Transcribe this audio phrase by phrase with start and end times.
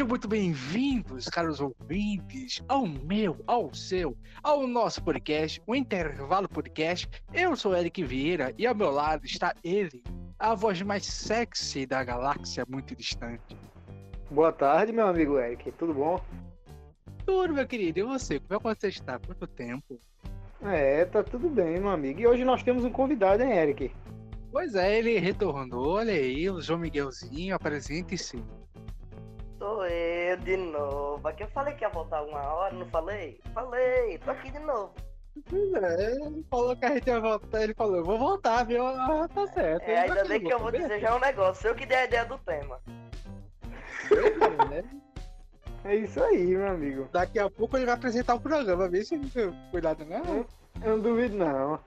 [0.00, 7.06] Sejam muito bem-vindos, caros ouvintes, ao meu, ao seu, ao nosso podcast, o Intervalo Podcast.
[7.34, 10.02] Eu sou Eric Vieira e ao meu lado está ele,
[10.38, 13.54] a voz mais sexy da galáxia muito distante.
[14.30, 15.70] Boa tarde, meu amigo Eric.
[15.72, 16.18] Tudo bom?
[17.26, 17.98] Tudo, meu querido.
[17.98, 18.40] E você?
[18.40, 19.18] Como é que você está?
[19.18, 20.00] Quanto tempo?
[20.62, 22.20] É, tá tudo bem, meu amigo.
[22.20, 23.92] E hoje nós temos um convidado, hein, Eric?
[24.50, 25.96] Pois é, ele retornou.
[25.96, 28.42] Olha aí, o João Miguelzinho, apresente-se.
[29.60, 31.28] Sou eu de novo.
[31.28, 33.38] Aqui eu falei que ia voltar uma hora, não falei?
[33.52, 34.94] Falei, tô aqui de novo.
[35.52, 37.62] É, ele falou que a gente ia voltar.
[37.62, 38.86] Ele falou, eu vou voltar, viu?
[38.86, 39.82] Ah, tá certo.
[39.82, 41.68] É, ainda bem que eu vou dizer já um negócio.
[41.68, 42.80] Eu que dei a ideia do tema.
[45.84, 47.08] É isso aí, meu amigo.
[47.12, 49.20] Daqui a pouco ele vai apresentar o programa, vê se
[49.70, 50.04] cuidado.
[50.04, 50.46] Eu,
[50.82, 51.78] eu não duvido não.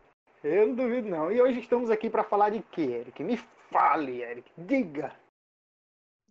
[0.44, 1.32] Eu não duvido não.
[1.32, 3.24] E hoje estamos aqui para falar de quê, Eric?
[3.24, 3.40] Me
[3.72, 4.52] fale, Eric.
[4.60, 5.23] Diga.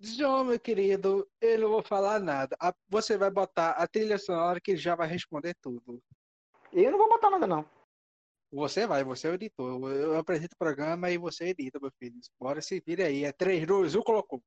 [0.04, 2.56] João, meu querido, eu não vou falar nada.
[2.88, 6.02] Você vai botar a trilha sonora que ele já vai responder tudo.
[6.72, 7.64] Eu não vou botar nada não.
[8.50, 9.70] Você vai, você é o editor.
[9.70, 12.16] Eu eu apresento o programa e você edita, meu filho.
[12.38, 13.24] Bora se vira aí.
[13.24, 14.42] É 3, 2, 1, colocou.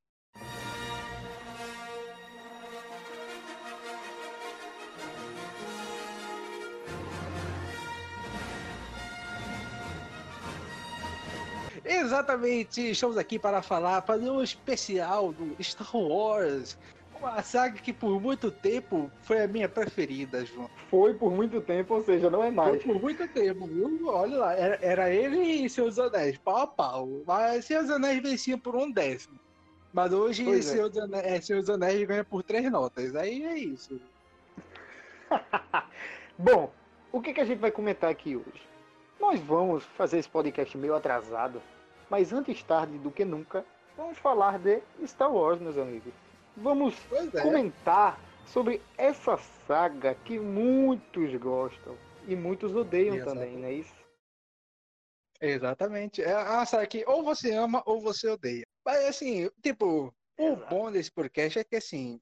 [11.85, 16.77] Exatamente, estamos aqui para falar, fazer um especial do Star Wars.
[17.19, 20.69] Uma saga que por muito tempo foi a minha preferida, João.
[20.89, 22.83] Foi por muito tempo, ou seja, não é Foi mais.
[22.83, 24.07] por muito tempo, viu?
[24.07, 27.07] Olha lá, era, era ele e Seus Anéis, pau a pau.
[27.25, 29.39] Mas Seus Anéis vencia por um décimo.
[29.93, 30.73] Mas hoje Pois é.
[30.73, 33.15] Seus, Anéis, Seus Anéis ganha por três notas.
[33.15, 33.99] Aí é isso.
[36.37, 36.71] Bom,
[37.11, 38.67] o que, que a gente vai comentar aqui hoje?
[39.19, 41.61] Nós vamos fazer esse podcast meio atrasado,
[42.09, 46.13] mas antes tarde do que nunca, vamos falar de Star Wars, meus amigos.
[46.57, 47.41] Vamos é.
[47.41, 53.33] comentar sobre essa saga que muitos gostam e muitos odeiam Exato.
[53.33, 54.05] também, não é isso?
[55.41, 56.21] Exatamente.
[56.21, 58.65] É uma saga que ou você ama ou você odeia.
[58.85, 60.69] Mas assim, tipo, o Exato.
[60.69, 62.19] bom desse podcast é que assim,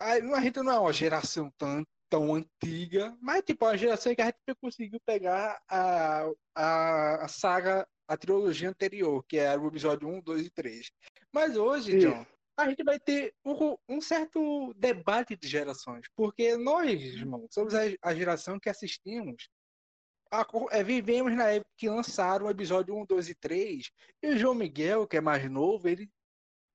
[0.00, 4.22] a, a gente não é uma geração tão, tão antiga, mas tipo, a geração que
[4.22, 10.08] a gente conseguiu pegar a, a, a saga, a trilogia anterior, que é o episódio
[10.08, 10.90] 1, 2 e 3.
[11.32, 12.08] Mas hoje, Isso.
[12.08, 12.26] John,
[12.56, 17.82] a gente vai ter um, um certo debate de gerações, porque nós, irmão, somos a,
[18.02, 19.48] a geração que assistimos
[20.30, 23.90] a é, vivemos na época que lançaram o episódio 1, 2 e 3,
[24.22, 26.10] e o João Miguel, que é mais novo, ele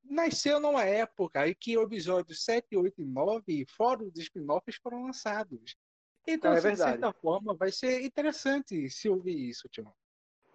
[0.03, 5.03] nasceu numa época em que o episódio 7, 8 e 9, fora os spin-offs, foram
[5.03, 5.75] lançados.
[6.27, 9.93] Então, É assim, de certa forma, vai ser interessante se ouvir isso, Tião.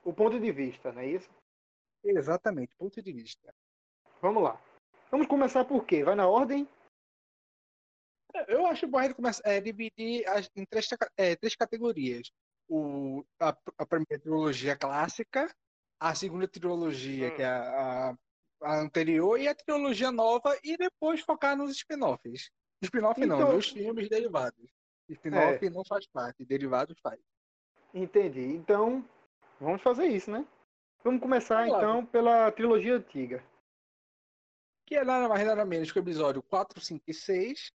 [0.09, 1.29] O ponto de vista, não é isso?
[2.03, 3.55] Exatamente, ponto de vista.
[4.23, 4.59] Vamos lá.
[5.11, 6.03] Vamos começar por quê?
[6.03, 6.67] Vai na ordem?
[8.47, 12.31] Eu acho bom a gente começar é, dividir as- em três, é, três categorias.
[12.71, 15.55] O, a, a primeira trilogia clássica,
[16.01, 17.37] a segunda trilogia, Hum.
[17.37, 18.17] que é a, a-
[18.63, 22.51] a anterior, e a trilogia nova, e depois focar nos spin-offs.
[22.83, 24.71] Spin-off não, Então- nos filmes derivados.
[25.11, 27.21] Spin-off não faz parte, derivados faz.
[27.95, 28.41] Entendi.
[28.45, 29.05] Então,
[29.61, 30.47] vamos fazer isso, né?
[31.05, 33.43] Vamos começar então pela trilogia antiga.
[34.87, 37.73] Que é nada mais nada menos que o episódio 4, 5 e 6.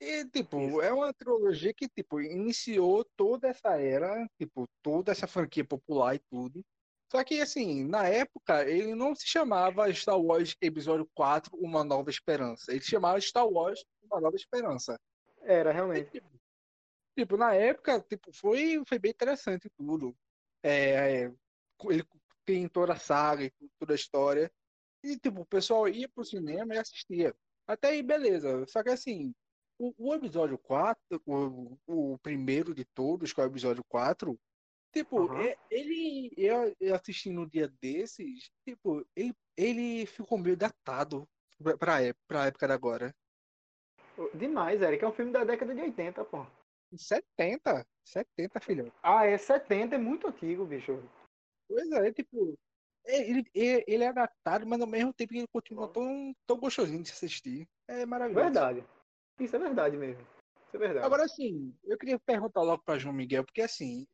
[0.00, 0.80] E, tipo, Isso.
[0.80, 6.18] é uma trilogia que, tipo, iniciou toda essa era, tipo, toda essa franquia popular e
[6.30, 6.64] tudo.
[7.12, 12.08] Só que, assim, na época, ele não se chamava Star Wars Episódio 4, Uma Nova
[12.08, 12.72] Esperança.
[12.72, 14.98] Ele se chamava Star Wars Uma Nova Esperança.
[15.42, 16.10] Era, E, realmente.
[16.10, 16.28] tipo,
[17.18, 20.16] tipo, na época, tipo, foi, foi bem interessante tudo.
[20.62, 21.32] É, é,
[21.84, 22.04] ele
[22.44, 24.50] tem toda a saga e toda a história.
[25.02, 27.34] E, tipo, o pessoal ia pro cinema e assistia.
[27.66, 28.66] Até aí, beleza.
[28.66, 29.32] Só que, assim,
[29.78, 34.38] o, o episódio 4, o, o primeiro de todos, que é o episódio 4,
[34.92, 35.42] tipo, Aham.
[35.42, 41.26] é- ele, eu, eu assisti no dia desses, tipo, ele, ele ficou meio datado
[41.62, 41.96] pra, pra,
[42.26, 43.14] pra época da agora.
[44.34, 45.02] Demais, Eric.
[45.02, 46.44] É um filme da década de 80, pô.
[46.96, 47.86] 70?
[48.04, 48.92] 70, filhão.
[49.02, 51.02] Ah, é 70, é muito antigo, bicho.
[51.68, 52.58] Pois é, tipo,
[53.04, 57.08] ele, ele, ele é datado, mas ao mesmo tempo ele continua tão, tão gostosinho de
[57.08, 57.68] se assistir.
[57.88, 58.44] É maravilhoso.
[58.44, 58.84] Verdade.
[59.38, 60.22] Isso é verdade mesmo.
[60.66, 61.06] Isso é verdade.
[61.06, 64.06] Agora, assim, eu queria perguntar logo para João Miguel, porque, assim,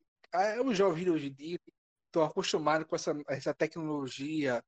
[0.65, 1.59] os jovens hoje em dia
[2.07, 4.63] estão acostumados com essa, essa tecnologia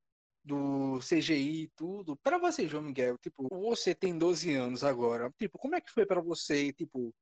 [0.44, 2.16] do CGI e tudo.
[2.16, 5.31] Para você, João Miguel, tipo, você tem 12 anos agora.
[5.38, 7.14] Tipo, como é que foi para você, tipo,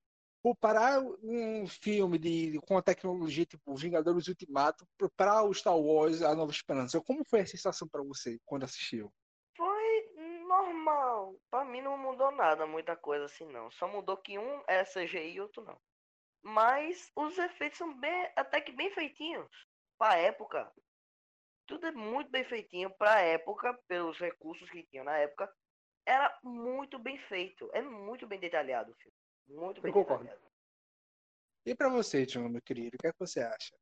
[0.46, 6.36] comparar um filme de, com a tecnologia tipo Vingadores Ultimato para o Star Wars A
[6.36, 7.00] Nova Esperança?
[7.00, 9.12] Como foi a sensação para você quando assistiu?
[9.56, 10.14] Foi
[10.46, 11.34] normal.
[11.50, 13.72] Pra mim não mudou nada, muita coisa assim não.
[13.72, 15.76] Só mudou que um é CGI e outro não.
[16.44, 19.50] Mas os efeitos são bem, até que bem feitinhos.
[19.98, 20.72] Pra época.
[21.66, 25.52] Tudo é muito bem feitinho pra época, pelos recursos que tinham na época.
[26.06, 27.68] Era muito bem feito.
[27.72, 29.25] É muito bem detalhado o filme.
[29.48, 30.24] Muito Eu concordo.
[30.24, 30.46] detalhado.
[31.64, 33.74] E pra você, Tião, meu querido, o que é que você acha?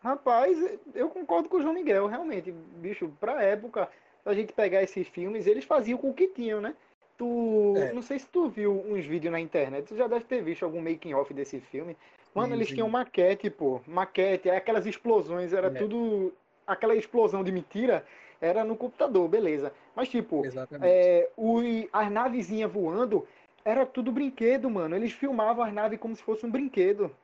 [0.00, 0.58] Rapaz,
[0.94, 2.52] eu concordo com o João Miguel, realmente.
[2.52, 3.90] Bicho, pra época,
[4.24, 6.76] a gente pegar esses filmes, eles faziam com o que tinham, né?
[7.16, 7.74] Tu.
[7.76, 7.92] É.
[7.92, 10.80] Não sei se tu viu uns vídeos na internet, tu já deve ter visto algum
[10.80, 11.96] making off desse filme.
[12.34, 12.74] Mano, Sim, eles sim.
[12.74, 13.80] tinham maquete, pô.
[13.86, 15.78] Maquete, aí aquelas explosões, era É.
[15.78, 16.32] tudo.
[16.66, 18.06] Aquela explosão de mentira
[18.40, 19.72] era no computador, beleza.
[19.94, 20.42] Mas, tipo,
[20.82, 21.60] é, o,
[21.92, 23.26] as navezinhas voando,
[23.64, 24.94] era tudo brinquedo, mano.
[24.94, 27.14] Eles filmavam as naves como se fosse um brinquedo.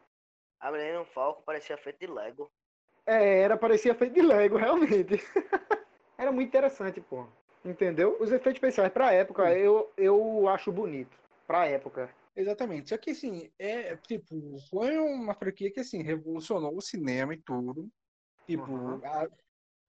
[0.59, 2.51] A Millennium Falcon parecia feito de Lego.
[3.07, 5.15] É, era, parecia feito de Lego, realmente.
[6.19, 7.27] era muito interessante, pô.
[7.65, 8.17] Entendeu?
[8.21, 11.19] Os efeitos especiais pra época, eu, eu acho bonito.
[11.47, 12.11] Pra época.
[12.35, 12.89] Exatamente.
[12.89, 14.35] Só que assim, é tipo,
[14.71, 17.89] foi uma franquia que assim, revolucionou o cinema e tudo.
[18.47, 19.01] Tipo, Uhum.
[19.05, 19.29] a-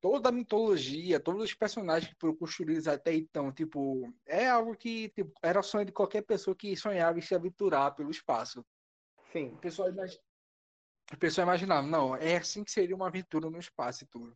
[0.02, 5.10] toda a mitologia, todos os personagens que foram construídos até então, tipo, é algo que
[5.10, 8.66] tipo, era o sonho de qualquer pessoa que sonhava em se aventurar pelo espaço.
[9.32, 9.54] Sim.
[9.54, 10.20] O pessoal, imagi...
[11.14, 14.36] o pessoal imaginava, não, é assim que seria uma aventura no espaço e tudo.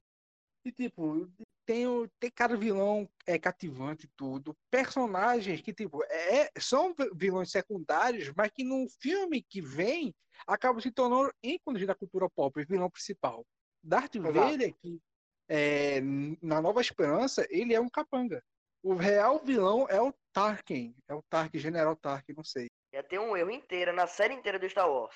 [0.64, 1.28] E tipo,
[1.66, 2.08] tem, o...
[2.20, 4.56] tem cada vilão é cativante e tudo.
[4.70, 6.52] Personagens que, tipo, é...
[6.60, 10.14] são vi- vilões secundários, mas que no filme que vem
[10.46, 13.44] acabam se tornando ícones da cultura pop, vilão principal.
[13.84, 14.34] Darth Exato.
[14.34, 15.00] Vader, que
[15.48, 16.02] é,
[16.42, 18.44] na Nova Esperança, ele é um capanga.
[18.84, 20.96] O real vilão é o Tarkin.
[21.08, 22.70] É o Tarkin, General Tarkin, não sei.
[22.94, 25.16] Já tem um erro inteiro na série inteira do Star Wars.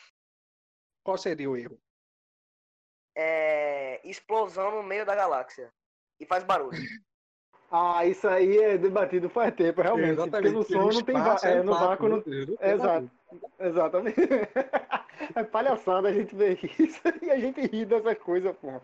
[1.04, 1.80] Qual seria o erro?
[3.16, 4.02] É.
[4.04, 5.72] Explosão no meio da galáxia.
[6.20, 6.72] E faz barulho.
[7.72, 10.16] Ah, isso aí é debatido faz tempo, realmente.
[10.28, 11.48] Porque no som não tem vácuo.
[11.48, 12.24] É, no vácuo não.
[12.60, 13.12] Exato.
[13.60, 14.16] Exatamente.
[15.36, 18.82] É palhaçada a gente ver isso e a gente ri dessas coisas, pô.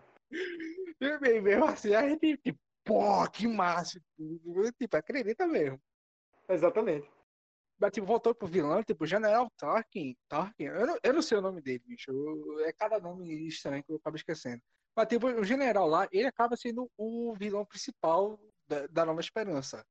[1.00, 4.00] E mesmo assim, a gente, tipo, pô, que massa.
[4.78, 5.82] Tipo, acredita mesmo.
[6.48, 7.10] Exatamente.
[7.78, 10.16] Mas, tipo, voltou pro vilão, tipo, General Tarkin.
[10.30, 12.12] Tarkin, eu não, eu não sei o nome dele, bicho.
[12.12, 14.62] Eu- é cada nome estranho que eu acabo esquecendo.
[14.96, 19.86] Mas, tipo, o general lá, ele acaba sendo o vilão principal da, da Nova Esperança.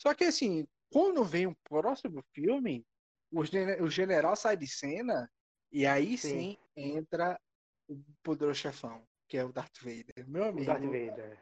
[0.00, 2.84] Só que, assim, quando vem o próximo filme,
[3.30, 3.42] o,
[3.84, 5.30] o general sai de cena
[5.70, 6.96] e aí sim, Sim.
[6.96, 7.40] entra
[7.88, 10.26] o poderoso chefão, que é o Darth Vader.
[10.28, 11.38] Meu O amigo, Darth Vader.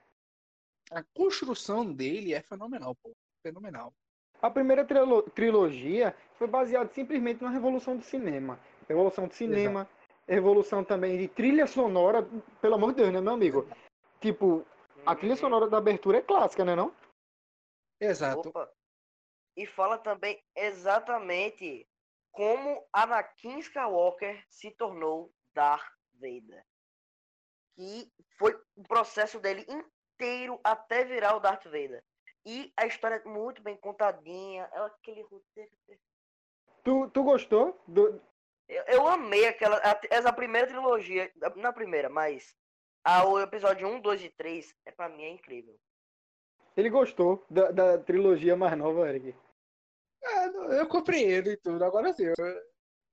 [0.91, 3.13] a construção dele é fenomenal, pô.
[3.43, 3.93] Fenomenal.
[4.41, 8.59] A primeira trilo- trilogia foi baseada simplesmente na revolução do cinema.
[8.89, 9.89] Revolução do cinema,
[10.29, 12.27] revolução também de trilha sonora,
[12.61, 13.67] pelo amor de Deus, né, meu amigo?
[14.21, 14.67] Tipo,
[15.07, 16.95] a trilha sonora da abertura é clássica, né, não?
[18.01, 18.49] Exato.
[18.49, 18.73] Opa.
[19.57, 21.89] E fala também exatamente
[22.33, 26.65] como Anakin Skywalker se tornou Darth Vader.
[27.77, 32.03] Que foi o processo dele inteiro até virar o Darth Vader.
[32.45, 34.69] E a história é muito bem contadinha.
[34.73, 35.71] É aquele roteiro.
[36.85, 37.81] Tu, tu gostou?
[37.87, 38.21] Do...
[38.69, 39.77] Eu, eu amei aquela.
[39.79, 41.31] a- Essa primeira trilogia.
[41.57, 42.55] Na primeira, mas.
[43.05, 45.77] A, o episódio 1, 2 e 3, é, pra mim é incrível.
[46.77, 49.35] Ele gostou da, da trilogia mais nova, Eric.
[50.23, 50.47] É,
[50.81, 51.85] eu compreendo e tudo.
[51.85, 52.35] Agora sim, eu...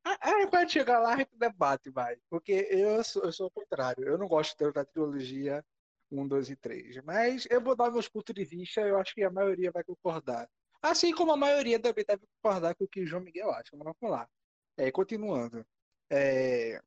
[0.03, 2.17] Ah, ah, quando chegar lá, gente debate, vai.
[2.29, 4.03] Porque eu sou, eu sou o contrário.
[4.07, 5.63] Eu não gosto tanto da trilogia
[6.11, 7.03] 1, 2 e 3.
[7.03, 10.49] Mas eu vou dar meus pontos de vista, eu acho que a maioria vai concordar.
[10.81, 13.71] Assim como a maioria também deve concordar com o que o João Miguel acha.
[13.73, 14.27] Mas vamos lá.
[14.77, 15.65] É, continuando.
[16.09, 16.81] É,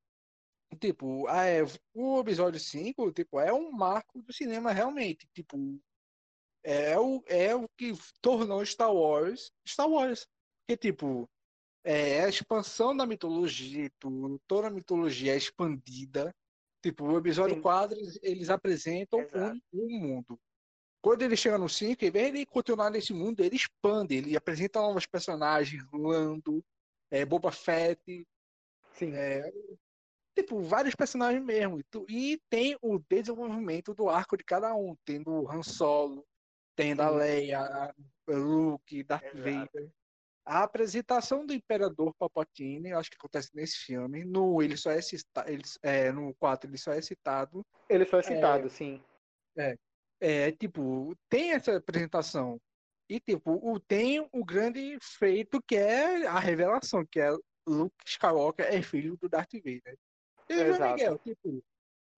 [0.81, 1.63] tipo, ah, é,
[1.95, 5.29] o episódio 5, tipo, é um marco do cinema realmente.
[5.35, 5.57] Tipo,
[6.65, 10.27] é o, é o que tornou Star Wars Star Wars.
[10.67, 11.29] Porque, tipo,
[11.85, 16.35] é a expansão da mitologia tudo, toda a mitologia é expandida.
[16.83, 17.63] Tipo, o episódio Sim.
[17.63, 20.39] 4, eles, eles apresentam um, um mundo.
[21.01, 24.81] Quando ele chega no 5, em vez de continuar nesse mundo, ele expande, ele apresenta
[24.81, 26.65] novos personagens, Lando,
[27.11, 28.27] é, Boba Fett,
[28.93, 29.13] Sim.
[29.15, 29.53] é,
[30.37, 31.81] tipo, vários personagens mesmo.
[32.09, 36.25] E, tem o desenvolvimento do arco de cada um, tendo Han Solo,
[36.77, 37.17] tendo a Sim.
[37.17, 37.95] Leia, a
[38.29, 39.43] Luke, Darth Exato.
[39.43, 39.93] Vader.
[40.45, 44.25] A apresentação do Imperador Palpatine, eu acho que acontece nesse filme.
[44.25, 47.65] No ele só é citado, ele, é, no 4 ele só é citado.
[47.89, 49.03] Ele só é citado, sim.
[50.21, 52.61] É, tipo, tem essa apresentação.
[53.09, 57.31] E, tipo, o, tem o grande feito que é a revelação, que é
[57.67, 59.97] Luke Skywalker é filho do Darth Vader.
[60.49, 60.91] E o João.
[60.93, 61.63] Miguel, tipo,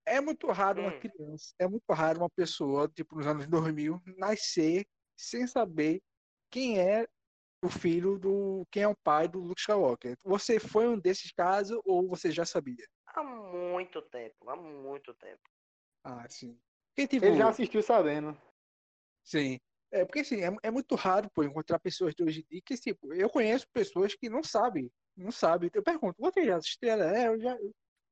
[0.07, 1.00] é muito raro uma Hum.
[1.00, 6.02] criança, é muito raro uma pessoa, tipo, nos anos 2000, nascer sem saber
[6.50, 7.07] quem é
[7.66, 8.66] o filho do.
[8.71, 10.16] quem é o pai do Luke Skywalker.
[10.25, 12.87] Você foi um desses casos ou você já sabia?
[13.06, 15.42] Há muito tempo, há muito tempo.
[16.02, 16.59] Ah, sim.
[16.88, 18.37] Porque, tipo, Ele já assistiu sabendo.
[19.25, 19.59] Sim.
[19.90, 22.76] É porque assim, é, é muito raro pô, encontrar pessoas de hoje em dia que,
[22.76, 24.90] tipo, eu conheço pessoas que não sabem.
[25.16, 25.71] Não sabem.
[25.73, 26.88] Eu pergunto, você já assistiu?
[26.88, 27.56] Ela, É, eu já,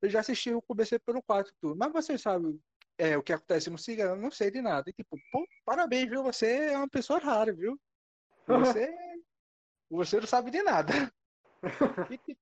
[0.03, 1.77] eu já assisti, eu comecei pelo 4 tudo.
[1.77, 2.59] Mas você sabe
[2.97, 4.05] é, o que acontece no Siga?
[4.05, 4.89] Eu não sei de nada.
[4.89, 6.23] E, tipo, pô, parabéns, viu?
[6.23, 7.79] Você é uma pessoa rara, viu?
[8.81, 8.95] Você,
[9.97, 10.93] você não sabe de nada.
[12.11, 12.41] E, tipo,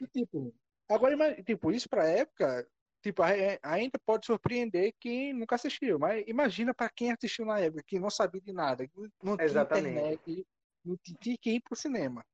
[0.00, 0.54] e, tipo,
[0.88, 2.68] agora, tipo, isso pra época,
[3.02, 3.28] tipo, a-
[3.62, 5.98] ainda pode surpreender quem nunca assistiu.
[5.98, 8.88] Mas imagina pra quem assistiu na época, que não sabia de nada,
[9.22, 9.88] não tinha Exatamente.
[9.98, 10.46] internet,
[10.84, 12.24] não tinha que ir pro cinema.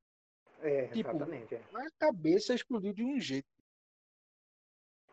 [0.60, 1.54] É, Tipo, exatamente.
[1.54, 1.62] é.
[1.74, 3.46] A cabeça explodiu de um jeito.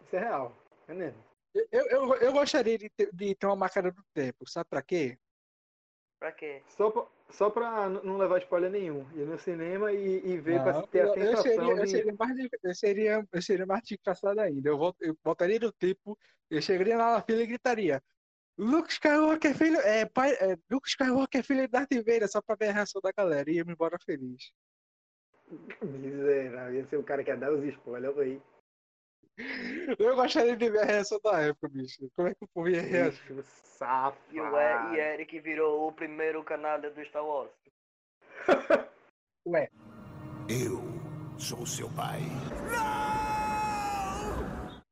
[0.06, 0.56] Isso é real.
[0.88, 1.24] É mesmo.
[1.72, 5.18] Eu, eu, eu gostaria de ter, de ter uma máquina do tempo, sabe pra quê?
[6.20, 6.62] Pra quê?
[6.70, 9.06] Só pra, só pra não levar spoiler nenhum.
[9.14, 11.86] Ir no cinema e, e ver pra Não, ter a eu, eu sensação seria, eu,
[11.86, 11.92] de.
[11.92, 14.70] seria mais, eu, seria, eu seria mais desgraçado ainda.
[14.70, 16.18] Eu, vol- eu voltaria no tempo,
[16.50, 18.02] eu chegaria lá na fila e gritaria:
[18.58, 19.78] Luke Skywalker, filho.
[19.82, 23.12] É, pai, é, Luke Skywalker, filho de Darth Vader, só pra ver a reação da
[23.12, 23.50] galera.
[23.52, 24.52] E ia me embora feliz.
[25.82, 26.76] Miserável.
[26.76, 28.42] Ia ser o cara que ia dar os spoilers aí.
[30.00, 32.10] Eu gostaria de ver a reação da época, bicho.
[32.16, 33.44] Como é que o povo ia reagir?
[33.44, 34.18] Safado.
[34.32, 34.58] E o
[34.94, 37.52] E- Eric virou o primeiro canalha do Star Wars.
[39.48, 39.70] Ué,
[40.50, 40.82] Eu
[41.38, 42.22] sou seu pai.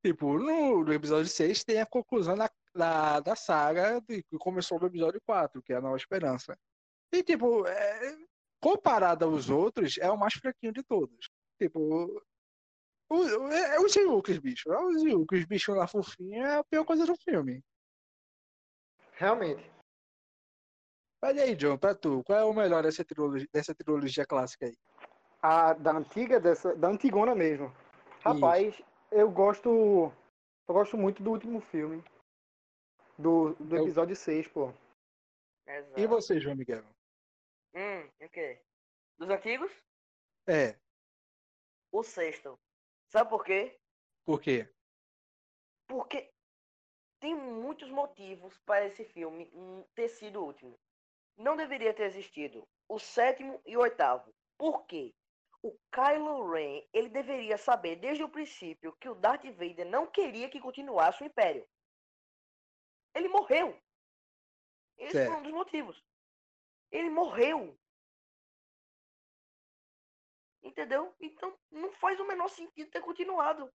[0.05, 4.79] tipo, no, no episódio 6 tem a conclusão da, da, da saga de, que começou
[4.79, 6.57] no episódio 4, que é a Nova Esperança.
[7.13, 8.17] E, tipo, é,
[8.61, 11.29] comparado aos outros, é o mais fraquinho de todos.
[11.61, 12.21] Tipo,
[13.11, 14.71] é, é os Ewoks, bicho.
[14.71, 17.63] É os Ewoks, os bichos lá fofinhos, é a pior coisa do filme.
[19.13, 19.71] Realmente.
[21.21, 24.65] Mas e aí, John, pra tu, qual é o melhor dessa trilogia, dessa trilogia clássica
[24.65, 24.77] aí?
[25.41, 27.67] A da antiga, dessa, da antigona mesmo.
[28.21, 28.81] Rapaz,
[29.11, 29.69] eu gosto.
[30.67, 32.03] Eu gosto muito do último filme.
[33.17, 34.73] Do, do Eu- episódio 6, pô.
[35.67, 35.99] Exato.
[35.99, 36.83] E você, João Miguel?
[37.75, 38.59] Hum, o quê?
[39.17, 39.71] Dos antigos?
[40.47, 40.75] É,
[41.91, 42.57] O sexto.
[43.13, 43.79] Sabe por quê?
[44.25, 44.67] por quê?
[45.87, 46.33] Porque
[47.19, 49.47] tem muitos motivos para esse filme
[49.93, 50.79] ter sido o último.
[51.37, 54.33] Não deveria ter existido o sétimo e o oitavo.
[54.57, 55.13] Por quê?
[55.61, 60.49] O Kylo Ren, ele deveria saber desde o princípio que o Darth Vader não queria
[60.49, 61.69] que continuasse o Império.
[63.13, 63.79] Ele morreu.
[64.97, 65.31] Esse Certo.
[65.31, 66.03] foi um dos motivos.
[66.91, 67.77] Ele morreu.
[70.63, 71.13] Entendeu?
[71.19, 73.69] Então não faz o menor sentido ter continuado.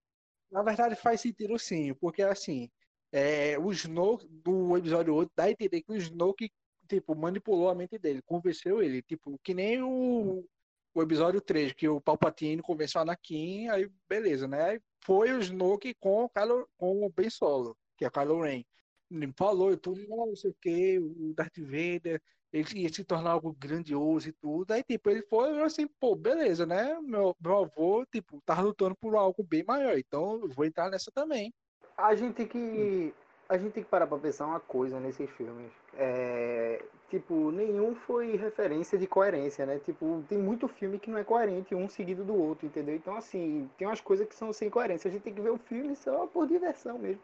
[0.50, 2.70] Na verdade, faz sentido sim, porque assim,
[3.12, 6.50] é, o Snoke do episódio 8 dá a entender que o Snoke,
[6.88, 10.46] tipo, manipulou a mente dele, convenceu ele, tipo, que nem o,
[10.94, 14.62] o episódio 3, que o Palpatine convenceu o Anakin, aí beleza, né?
[14.62, 18.40] Aí Foi o Snoke com o, Kylo, com o Ben Solo, que é o Kylo
[18.40, 18.64] Ren.
[19.10, 23.04] Ele falou e tudo, não, não sei o que, o Darth Vader, ele ia se
[23.04, 24.72] tornar algo grandioso e tudo.
[24.72, 26.98] Aí, tipo, ele foi assim, pô, beleza, né?
[27.00, 31.10] Meu, meu avô, tipo, tava lutando por algo bem maior, então eu vou entrar nessa
[31.12, 31.52] também.
[31.96, 33.14] A gente tem que.
[33.48, 35.72] A gente tem que parar pra pensar uma coisa nesses filmes.
[35.94, 39.78] É, tipo, nenhum foi referência de coerência, né?
[39.78, 42.94] Tipo, tem muito filme que não é coerente um seguido do outro, entendeu?
[42.94, 45.08] Então, assim, tem umas coisas que são sem coerência.
[45.08, 47.22] A gente tem que ver o filme só por diversão mesmo.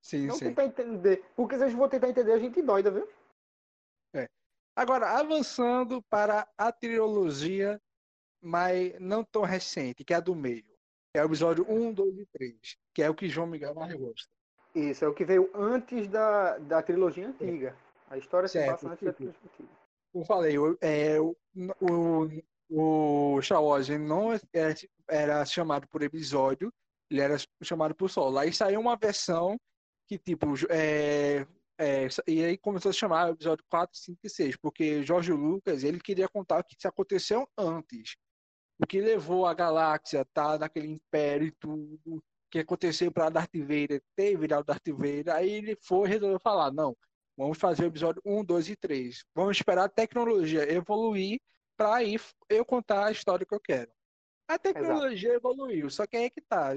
[0.00, 0.46] Sim, não sim.
[0.46, 1.24] tentar entender.
[1.34, 3.08] Porque se a gente for tentar entender, a gente doida, viu?
[4.74, 7.80] Agora, avançando para a trilogia,
[8.40, 10.64] mas não tão recente, que é a do meio.
[11.12, 13.94] Que é o episódio 1, 2 e 3, que é o que João Miguel mais
[13.94, 14.28] gosta.
[14.74, 17.76] Isso, é o que veio antes da, da trilogia antiga.
[18.08, 19.68] A história se Certo, passa antes da tipo, trilogia antiga.
[20.10, 21.36] Como eu falei, o, é, o,
[21.80, 22.28] o,
[22.70, 23.40] o
[24.00, 24.74] não era,
[25.06, 26.72] era chamado por episódio,
[27.10, 28.38] ele era chamado por solo.
[28.38, 29.58] Aí saiu uma versão
[30.08, 31.46] que, tipo, é,
[31.82, 36.00] é, e aí começou a chamar episódio 4, 5 e 6, porque Jorge Lucas, ele
[36.00, 38.16] queria contar o que aconteceu antes.
[38.78, 43.30] O que levou a galáxia a estar naquele império e tudo, o que aconteceu para
[43.30, 45.30] Darth Vader ter virado Darth Vader.
[45.34, 46.96] Aí ele foi e resolveu falar, não,
[47.36, 49.24] Vamos fazer o episódio 1, 2 e 3.
[49.34, 51.40] Vamos esperar a tecnologia evoluir
[51.76, 52.16] para aí
[52.48, 53.90] eu contar a história que eu quero.
[54.46, 56.74] A tecnologia evoluiu, só que aí é que tá.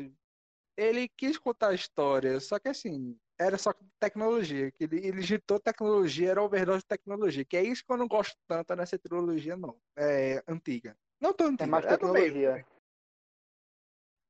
[0.78, 4.72] Ele quis contar a história, só que assim, era só tecnologia.
[4.72, 7.46] Que ele, ele digitou tecnologia, era overdose de tecnologia.
[7.46, 9.80] Que é isso que eu não gosto tanto nessa trilogia, não.
[9.98, 10.98] É antiga.
[11.20, 11.64] Não tão antiga.
[11.64, 12.66] É mais tecnologia.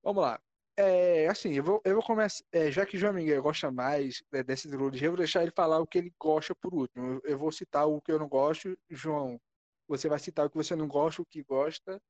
[0.03, 0.39] Vamos lá.
[0.77, 2.43] É, assim, eu vou, eu vou começar.
[2.51, 5.51] é, já que o João Miguel gosta mais é, dessa trilogia, eu vou deixar ele
[5.51, 7.05] falar o que ele gosta por último.
[7.05, 8.77] Eu, eu vou citar o que eu não gosto.
[8.89, 9.39] João,
[9.87, 12.01] Você vai citar o que você não gosta, o que gosta.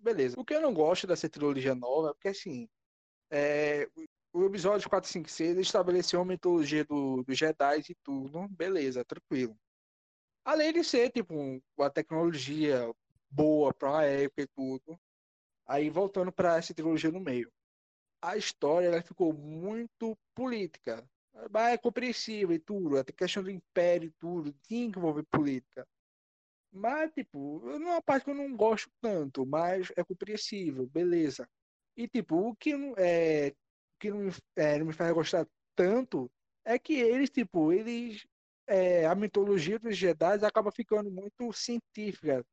[0.00, 0.34] Beleza.
[0.38, 2.68] O que eu não gosto dessa trilogia nova é porque, assim,
[3.30, 3.88] é,
[4.36, 8.46] o episódio 4, 5 6 estabeleceu a mitologia do, dos Jedi e tudo.
[8.50, 9.58] Beleza, tranquilo.
[10.44, 11.34] Além de ser, tipo,
[11.76, 12.92] uma tecnologia
[13.30, 15.00] boa para a época e tudo.
[15.66, 17.50] Aí, voltando para essa trilogia no meio.
[18.20, 21.08] A história ela ficou muito política.
[21.70, 22.98] É compreensível e tudo.
[22.98, 24.52] Até questão do império e tudo.
[24.62, 25.88] Tinha que envolver política.
[26.70, 31.48] Mas, tipo, não é uma parte que eu não gosto tanto, mas é compreensível, beleza.
[31.96, 33.54] E, tipo, o que é,
[33.98, 36.30] que não, é, não me faz gostar tanto
[36.64, 38.26] é que eles, tipo, eles.
[38.68, 42.44] É, a mitologia dos Jedi acaba ficando muito científica.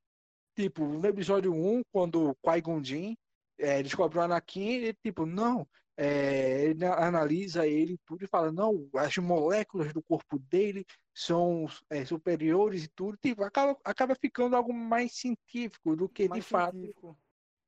[0.55, 3.15] Tipo, no episódio 1, quando Qui-Gon Jinn
[3.57, 8.87] é, descobre o Anakin, ele, tipo, não, é, ele analisa ele tudo e fala, não,
[8.95, 14.71] as moléculas do corpo dele são é, superiores e tudo, tipo, acaba, acaba ficando algo
[14.71, 17.17] mais científico do que Mais de fato científico.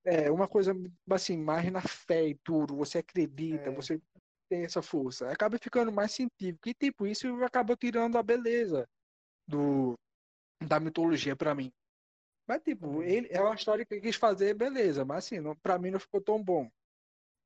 [0.05, 0.73] É uma coisa
[1.11, 3.75] assim, mais na fé e tudo, você acredita, É.
[3.75, 3.99] você
[4.47, 5.29] tem essa força.
[5.31, 6.69] Acaba ficando mais científico.
[6.69, 8.87] E tipo, isso acaba tirando a beleza
[9.47, 9.95] do
[10.65, 11.71] da mitologia pra mim.
[12.47, 13.09] Mas tipo, Também.
[13.09, 16.21] ele é uma história que ele quis fazer, beleza, mas assim, para mim não ficou
[16.21, 16.69] tão bom.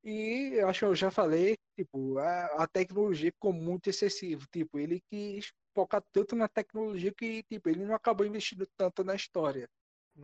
[0.03, 4.79] E eu acho que eu já falei, tipo, a, a tecnologia ficou muito excessiva, tipo,
[4.79, 9.69] ele quis focar tanto na tecnologia que, tipo, ele não acabou investindo tanto na história.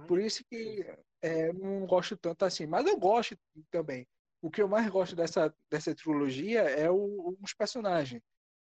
[0.07, 0.85] Por isso que
[1.21, 2.65] é, não gosto tanto assim.
[2.65, 3.37] Mas eu gosto
[3.71, 4.07] também.
[4.41, 8.21] O que eu mais gosto dessa, dessa trilogia é o, os personagens.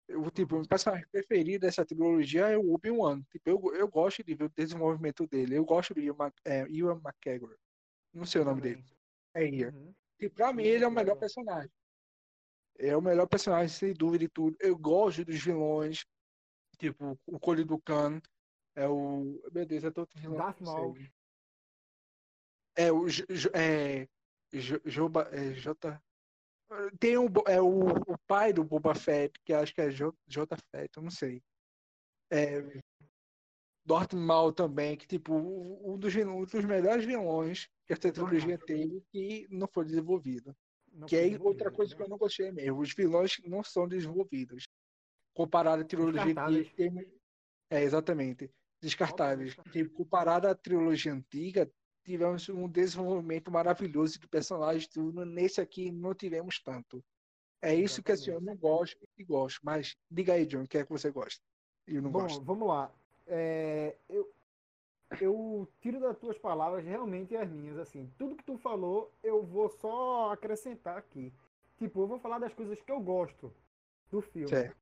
[0.10, 3.22] O tipo, o meu personagem preferido dessa trilogia é o Obi-Wan.
[3.32, 5.58] Tipo, eu, eu gosto de ver o desenvolvimento dele.
[5.58, 6.16] Eu gosto do Ian,
[6.46, 7.58] é, Ewan McGregor.
[8.14, 8.86] Não sei o nome dele.
[9.34, 9.74] É Ian.
[9.74, 9.94] Uhum.
[10.20, 11.72] E pra mim ele é o melhor personagem.
[12.78, 14.56] É o melhor personagem, sem dúvida e tudo.
[14.60, 16.06] Eu gosto dos vilões.
[16.78, 18.22] Tipo, o Cole do Khan.
[18.76, 19.42] É o.
[19.52, 20.38] Meu Deus, é todo vilão.
[20.38, 20.62] Darth.
[20.62, 20.96] Maul.
[22.76, 23.06] É o
[23.54, 24.08] é,
[24.86, 26.02] Joba- é, J.
[27.00, 30.16] Tem um, bo- é o, o pai do Boba Fett, que acho que é J,
[30.28, 31.42] J Fett, eu não sei.
[32.32, 32.82] É,
[33.86, 39.04] Darth Maul também, que tipo, um dos, um dos melhores vilões que essa trilogia teve
[39.12, 40.56] que não foi desenvolvido.
[40.92, 42.06] Não Que é outra coisa que né?
[42.06, 42.80] eu não gostei mesmo.
[42.80, 44.64] Os vilões não são desenvolvidos.
[45.36, 46.72] Comparado à trilogia que.
[47.70, 48.50] É, exatamente.
[48.82, 49.56] Descartáveis.
[49.72, 51.70] Tipo, comparado à trilogia antiga,
[52.06, 55.26] tivemos um desenvolvimento maravilhoso de personagens, tudo.
[55.26, 57.04] Nesse aqui não tivemos tanto.
[57.62, 59.60] É isso que assim, eu não gosto e gosto.
[59.64, 61.44] Mas diga aí, John, o que é que você gosta?
[61.88, 62.44] Eu não Bom, gosto.
[62.44, 62.92] vamos lá.
[63.26, 64.32] É, eu,
[65.20, 68.12] eu tiro das tuas palavras realmente as minhas, assim.
[68.18, 71.34] Tudo que tu falou, eu vou só acrescentar aqui.
[71.78, 73.52] Tipo, eu vou falar das coisas que eu gosto
[74.12, 74.48] do filme.
[74.48, 74.78] Certo.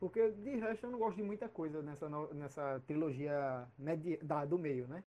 [0.00, 3.68] Porque de resto eu não gosto de muita coisa nessa, nessa trilogia
[4.22, 5.04] da, do meio, né?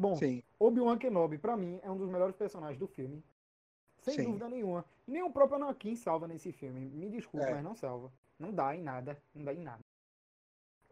[0.00, 0.18] Bom,
[0.58, 3.22] Obi-Wan Kenobi, pra mim, é um dos melhores personagens do filme.
[3.98, 4.24] Sem Sim.
[4.24, 4.82] dúvida nenhuma.
[5.06, 6.80] Nem o próprio Anakin salva nesse filme.
[6.80, 7.50] Me desculpe, É.
[7.50, 8.10] mas não salva.
[8.38, 9.22] Não dá em nada.
[9.34, 9.80] Não dá em nada.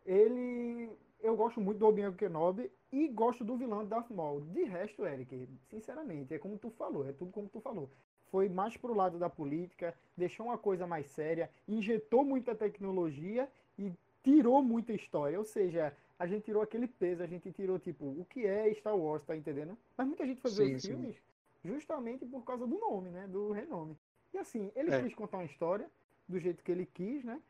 [0.04, 0.90] Ele.
[1.20, 4.42] Eu gosto muito do Obi-Wan Kenobi e gosto do vilão de Darth Maul.
[4.42, 7.90] De resto, Eric, sinceramente, é como tu falou, é tudo como tu falou.
[8.30, 13.90] Foi mais pro lado da política, deixou uma coisa mais séria, injetou muita tecnologia e
[14.22, 15.38] tirou muita história.
[15.38, 18.96] Ou seja, a gente tirou aquele peso, a gente tirou, tipo, o que é Star
[18.96, 19.78] Wars, tá entendendo?
[19.96, 21.16] Mas muita gente foi ver os filmes
[21.64, 23.26] justamente por causa do nome, né?
[23.28, 23.96] Do renome.
[24.32, 25.02] E assim, ele É.
[25.02, 25.88] quis contar uma história
[26.28, 27.40] do jeito que ele quis, né?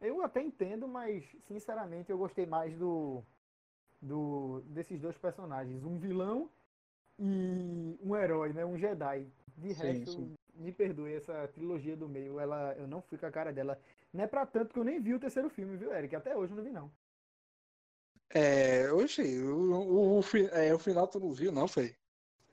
[0.00, 3.22] Eu até entendo, mas sinceramente eu gostei mais do,
[4.00, 6.50] do desses dois personagens, um vilão
[7.18, 8.64] e um herói, né?
[8.64, 9.26] Um Jedi.
[9.56, 10.34] De Sim, resto, sim.
[10.54, 13.78] me perdoe essa trilogia do meio, ela eu não fui com a cara dela.
[14.12, 16.16] Não é pra tanto que eu nem vi o terceiro filme, viu, Eric?
[16.16, 16.90] Até hoje eu não vi não.
[18.34, 21.94] É, oxe, o, o, o, é, o final tu não viu, não, foi?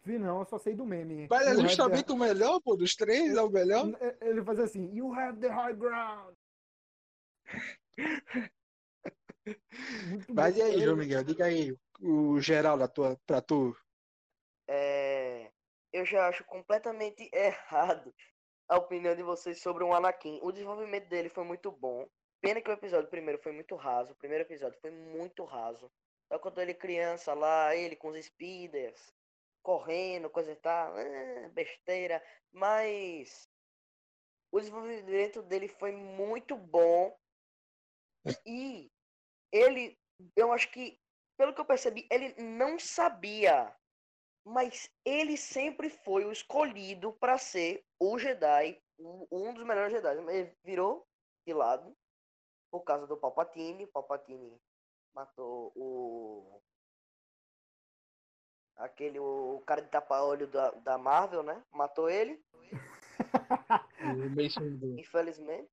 [0.03, 1.27] Vi não, eu só sei do meme.
[1.29, 3.91] Mas é You have justamente o melhor, pô, dos três, é o melhor.
[3.91, 6.35] the- Ele faz assim, you have the high ground.
[10.07, 10.59] Muito Mas bom.
[10.59, 13.75] e aí, João Miguel, diga aí o geral da tua, pra tu.
[14.67, 15.51] É,
[15.91, 18.13] eu já acho completamente errado
[18.67, 20.39] a opinião de vocês sobre o Anakin.
[20.43, 22.07] O desenvolvimento dele foi muito bom.
[22.41, 24.13] Pena que o episódio primeiro foi muito raso.
[24.13, 25.91] O primeiro episódio foi muito raso.
[26.27, 29.13] Só quando ele criança lá, ele com os speeders,
[29.61, 32.23] correndo, coisa e tal, é, besteira.
[32.51, 33.49] Mas
[34.51, 37.17] o desenvolvimento dele foi muito bom.
[38.45, 38.91] E
[39.51, 39.97] ele,
[40.35, 40.99] eu acho que,
[41.37, 43.75] pelo que eu percebi, ele não sabia
[44.45, 48.81] mas ele sempre foi o escolhido para ser o Jedi,
[49.31, 50.17] um dos melhores Jedi.
[50.17, 51.07] Ele virou
[51.45, 51.95] de lado
[52.69, 53.87] por causa do Palpatine.
[53.87, 54.59] Palpatine
[55.13, 56.61] matou o
[58.79, 61.61] Aquele, o cara de tapa-olho da, da Marvel, né?
[61.69, 62.41] Matou ele,
[64.97, 65.69] infelizmente.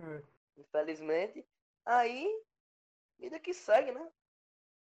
[0.00, 0.22] É.
[0.56, 1.46] Infelizmente.
[1.84, 2.26] Aí,
[3.18, 4.10] vida que segue, né?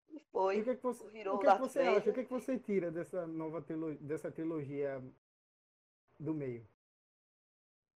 [0.07, 0.61] E foi.
[0.61, 2.09] o que, é que você, Virou o que, é que você acha?
[2.09, 5.03] O que, é que você tira dessa nova trilogia, dessa trilogia
[6.17, 6.65] do meio?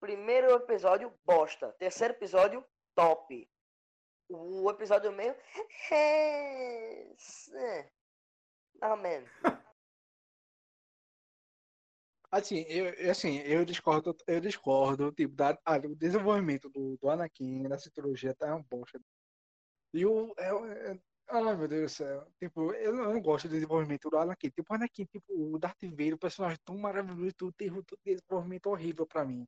[0.01, 1.71] Primeiro episódio, bosta.
[1.79, 2.63] Terceiro episódio,
[2.95, 3.49] top.
[4.29, 5.35] O episódio meio.
[5.91, 7.89] É.
[8.81, 9.25] Amém.
[12.31, 17.91] Assim, eu, assim, eu discordo, eu discordo, tipo, da, ah, desenvolvimento do, do Anakin nessa
[17.91, 18.99] trilogia tá uma bosta.
[19.93, 23.47] E o, é, é- ai meu Deus do céu, tipo, eu não, eu não gosto
[23.47, 27.33] do desenvolvimento do Anakin, tipo, o Anakin, tipo, o Darth Vader, o personagem tão maravilhoso,
[27.37, 29.47] tudo, teve um desenvolvimento horrível pra mim.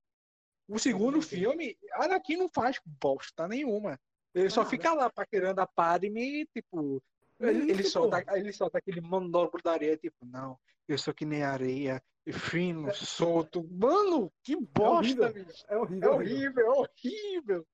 [0.67, 3.99] O segundo filme, Anakin não faz bosta nenhuma.
[4.33, 4.69] Ele só Nada.
[4.69, 7.01] fica lá paquerando a Padme, e, tipo,
[7.39, 11.43] ele, ele solta, ele solta aquele monólogo da areia, tipo, não, eu sou que nem
[11.43, 12.01] areia,
[12.33, 13.63] fino, solto.
[13.71, 15.33] Mano, que bosta, horrível.
[15.33, 15.63] bicho.
[15.67, 16.13] É É horrível.
[16.13, 17.67] horrível, é horrível.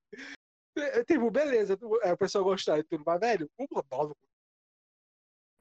[0.76, 4.16] É, é, tipo, beleza, tu- é, o pessoal gostar e tudo, mas, velho, um monólogo.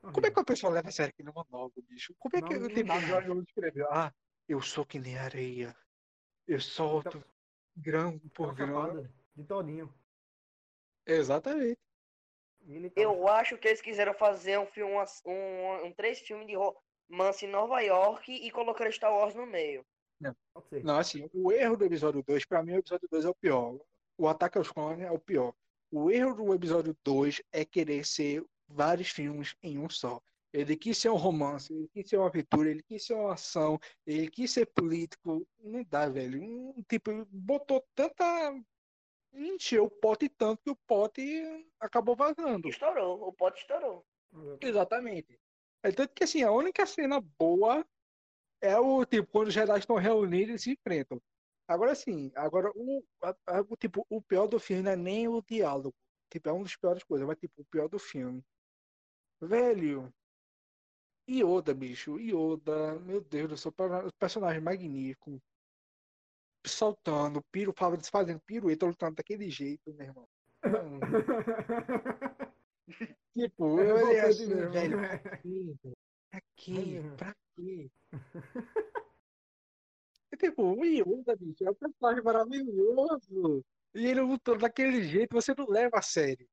[0.02, 2.14] Como é que a pessoa leva a sério aquele monólogo, bicho?
[2.18, 3.88] Como é que Não, o não tipo, o Jorge Lucas escreveu?
[3.92, 4.12] Ah,
[4.48, 5.76] eu sou que nem areia.
[6.52, 7.24] Eu solto
[7.78, 9.08] grão por grão.
[9.34, 9.94] de todinho.
[11.06, 11.80] Exatamente.
[12.68, 14.94] Ele tava Eu acho que eles quiseram fazer um filme,
[15.26, 19.86] um, um três filmes de romance em Nova York e colocar Star Wars no meio.
[20.68, 20.84] Ser.
[20.84, 23.80] Não, assim, o erro do episódio 2, pra mim, o episódio 2 é o pior.
[24.18, 25.54] O Ataque aos Clones é o pior.
[25.90, 30.22] O erro do episódio 2 é querer ser vários filmes em um só.
[30.54, 33.80] Ele quis ser um romance, ele quis ser uma aventura, ele quis ser uma ação,
[34.06, 35.48] ele quis ser político.
[35.60, 36.42] Não dá, velho.
[36.44, 38.54] Um, tipo, botou tanta.
[39.34, 41.24] Encheu o pote tanto que o pote
[41.80, 42.68] acabou vazando.
[42.68, 44.06] Estourou, o pote estourou.
[44.62, 45.40] Exatamente.
[45.84, 47.86] É tanto que assim, a única cena boa
[48.62, 51.22] é o tipo, quando os Jedi estão reunidos e se enfrentam.
[51.66, 55.28] Agora sim, agora o, a- a- o, tipo, o pior do filme não é nem
[55.30, 55.96] o diálogo.
[56.30, 58.44] Tipo, é uma das piores coisas, mas tipo, o pior do filme.
[59.42, 60.14] Velho.
[61.30, 62.20] Yoda, bicho.
[62.20, 65.42] Yoda, meu Deus do céu, per- personagem magnífico.
[66.66, 70.28] Saltando, piro, fazendo pirueta, lutando daquele jeito, meu irmão.
[73.34, 74.72] Tipo, É eu olhei assim, mesmo.
[74.72, 75.96] velho, pra quê, velho?
[76.30, 77.02] Pra quê?
[77.02, 77.16] É.
[77.16, 77.90] Pra quê?
[80.34, 83.64] E, tipo, o Yoda, bicho, é um personagem maravilhoso.
[83.94, 86.48] E ele lutando daquele jeito, você não leva a sério.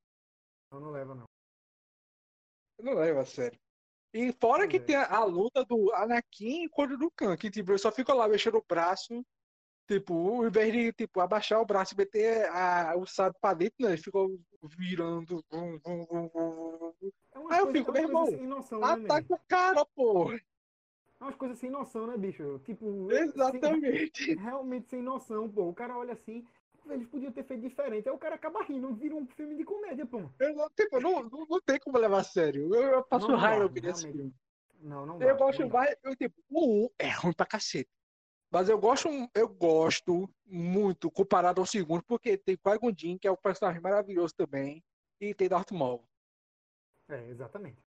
[0.73, 1.25] Não, não leva, não.
[2.81, 3.59] Não leva a sério.
[4.19, 4.81] E fora que é.
[4.81, 8.27] tem a, a luta do Anakin contra o Khan, que tipo, ele só fica lá
[8.27, 9.25] mexendo o braço,
[9.87, 13.77] tipo, ao invés de tipo, abaixar o braço e meter a, o sábio pra dentro,
[13.79, 13.93] né?
[13.93, 14.37] Ele ficou
[14.77, 15.41] virando.
[15.53, 16.93] Vum, vum, vum.
[17.33, 20.33] É Aí eu fico, é meu irmão, noção, né, Ataca o cara, pô!
[20.33, 20.41] É
[21.25, 22.59] umas coisas sem noção, né, bicho?
[22.65, 24.25] Tipo, Exatamente.
[24.25, 25.69] sem- realmente sem noção, pô.
[25.69, 26.45] O cara olha assim,
[26.94, 28.09] eles podiam ter feito diferente.
[28.09, 30.31] Aí o cara acaba rindo, vira um filme de comédia, pô.
[30.38, 32.74] Eu não, tipo, não, não, não tem como levar a sério.
[32.74, 34.35] Eu, eu passo raiva nesse filme.
[34.81, 35.20] Não, não.
[35.20, 35.96] Eu gosto mais.
[36.03, 37.90] Eu, tipo, o 1 é ruim pra cacete.
[38.51, 43.31] Mas eu gosto, eu gosto muito comparado ao segundo, porque tem Qui-Gon Jinn, que é
[43.31, 44.83] um personagem maravilhoso também,
[45.20, 46.09] e tem Darth Maul.
[47.09, 47.83] É, exatamente.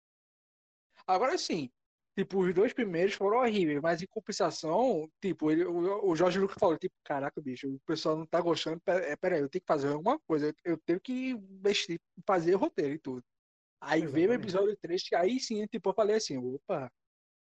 [1.05, 1.71] Agora sim,
[2.17, 6.57] tipo, os dois primeiros foram horríveis, mas em compensação, tipo, ele, o, o Jorge Lucas
[6.59, 9.67] falou, tipo, caraca, bicho, o pessoal não tá gostando, pera- é, peraí, eu tenho que
[9.67, 13.23] fazer alguma coisa, eu, tenho que investir, fazer roteiro e tudo.
[13.79, 14.41] Aí veio o Exatamente.
[14.43, 16.91] episódio 3, que aí sim, tipo, eu falei assim, opa,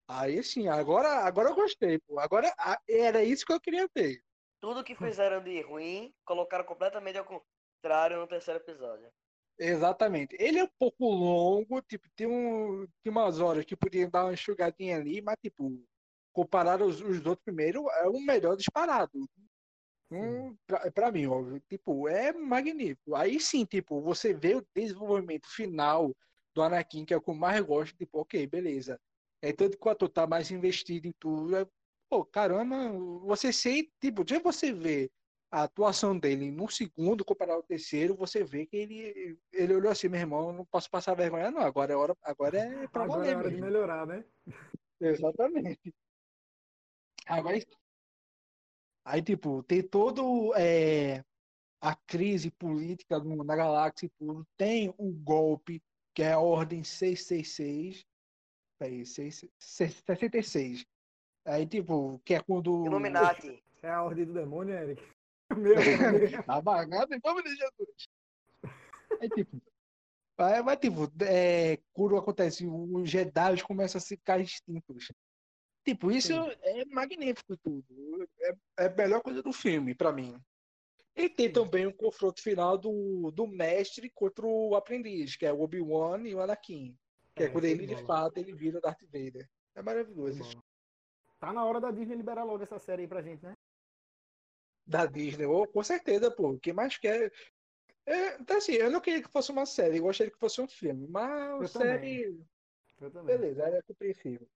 [0.07, 4.23] aí sim, agora, agora eu gostei, pô, agora a- era isso que eu queria ver.
[4.59, 9.11] Tudo que fizeram de ruim, colocaram completamente ao contrário no terceiro episódio.
[9.59, 10.35] Exatamente.
[10.39, 14.33] Ele é um pouco longo, tipo, tem, um, tem umas horas que podia dar uma
[14.33, 15.83] enxugadinha ali, mas, tipo,
[16.33, 19.11] comparado aos, os outros primeiros, é o melhor disparado.
[20.11, 21.61] Um, pra, pra mim, óbvio.
[21.69, 23.15] Tipo, é magnífico.
[23.15, 26.15] Aí sim, tipo, você vê o desenvolvimento final
[26.55, 28.99] do Anakin, que é o que eu mais gosto, tipo, ok, beleza.
[29.41, 31.55] É tanto que o ator tá mais investido em tudo.
[31.55, 31.65] É,
[32.09, 32.75] pô, caramba,
[33.25, 35.11] você sente, tipo, de você vê
[35.53, 40.09] a atuação dele no segundo comparado ao terceiro, você vê que ele, ele olhou assim,
[40.09, 41.61] meu irmão, eu não posso passar vergonha, não.
[41.61, 43.65] Agora é hora, agora é pra Agora é valer hora de mesmo.
[43.67, 44.25] melhorar, né?
[44.99, 45.93] Exatamente.
[47.27, 47.55] Agora,
[49.05, 51.23] aí, tipo, tem todo é,
[51.79, 54.47] a crise política na galáxia e tudo.
[54.57, 55.83] Tem o golpe,
[56.15, 58.03] que é a Ordem 666.
[58.79, 60.83] Peraí, 6, 66.
[61.45, 62.87] Aí, tipo, que é quando.
[62.87, 63.63] Illuminati.
[63.83, 65.03] É a ordem do demônio, Eric.
[65.59, 66.43] Meu.
[66.43, 68.07] Tá bagado em nome de Jesus.
[69.21, 69.61] Aí, tipo,
[70.37, 75.11] Aí, mas, tipo, é, quando acontece, os Jedi começam a ficar extintos.
[75.85, 76.55] Tipo, isso Sim.
[76.61, 78.27] é magnífico tudo.
[78.39, 80.39] É, é a melhor coisa do filme, pra mim.
[81.15, 81.53] E tem Sim.
[81.53, 86.33] também o confronto final do, do mestre contra o aprendiz, que é o Obi-Wan e
[86.33, 86.97] o Anakin.
[87.35, 89.47] Que é, É, quando ele, de fato, ele vira Darth Vader.
[89.75, 90.63] É maravilhoso.
[91.39, 93.53] Tá na hora da Disney liberar logo essa série aí pra gente, né?
[94.85, 95.45] Da Disney.
[95.45, 96.51] Oh, com certeza, pô.
[96.51, 97.31] O que mais quer...
[98.05, 100.67] É, então, assim, eu não queria que fosse uma série, eu gostaria que fosse um
[100.67, 101.07] filme.
[101.07, 102.45] Mas Eu série...
[102.99, 103.37] Eu também.
[103.37, 104.47] Beleza, era compreensível.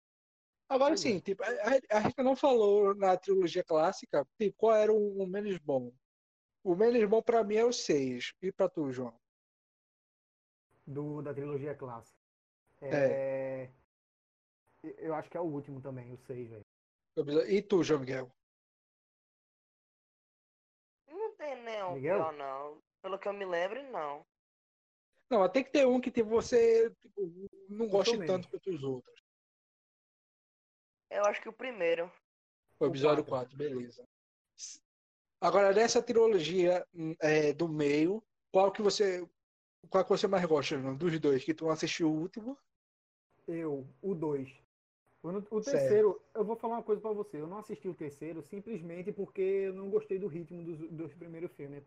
[0.69, 1.09] Agora Pois é.
[1.09, 5.57] sim, tipo, a, gente não falou na trilogia clássica tipo, qual era o, o menos
[5.59, 5.93] bom.
[6.63, 8.33] O menos bom pra mim é o 6.
[8.41, 9.17] E pra tu, João?
[10.85, 12.17] Do, da trilogia clássica.
[12.81, 13.69] É...
[14.97, 16.65] Eu acho que é o último também, o 6, velho.
[17.47, 18.31] E tu, João Miguel?
[21.47, 22.17] Não tem nenhum Miguel?
[22.17, 22.81] pior, não.
[23.01, 24.25] Pelo que eu me lembro, não.
[25.29, 29.15] Não, tem que ter um que tipo, você tipo, não goste tanto quanto os outros.
[31.09, 32.11] Eu acho que o primeiro.
[32.79, 33.55] O O episódio quatro.
[33.55, 34.07] 4, beleza.
[35.39, 39.27] Agora, dessa trilogia hum, é, do meio, qual que você.
[39.89, 40.77] Qual que você mais gosta?
[40.95, 41.43] Dos dois?
[41.43, 42.57] Que tu não assistiu o último?
[43.47, 44.66] Eu, o 2.
[45.27, 45.77] O, no- o Certo.
[45.77, 47.41] terceiro, eu vou falar uma coisa pra você.
[47.41, 51.51] Eu não assisti o terceiro simplesmente porque eu não gostei do ritmo dos, dos primeiros
[51.51, 51.83] filmes.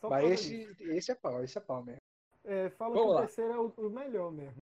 [0.00, 0.84] Só Mas esse, disso.
[0.92, 2.00] esse é pau, esse é pau mesmo.
[2.44, 3.20] É, fala Vamos que lá.
[3.20, 4.62] o terceiro é o, o melhor mesmo.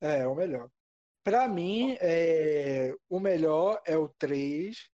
[0.00, 0.68] É, é o melhor.
[1.22, 4.90] Pra mim, é, o melhor é o 3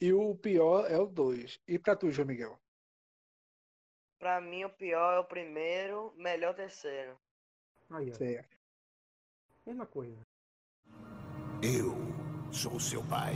[0.00, 1.58] e o pior é o 2.
[1.66, 2.58] E pra tu, João Miguel?
[4.20, 7.18] Pra mim, o pior é o primeiro, melhor o terceiro.
[7.90, 8.14] Aí, ó.
[8.14, 8.56] Certo.
[9.66, 10.16] Mesma coisa.
[11.64, 11.94] Eu
[12.52, 13.32] sou seu pai.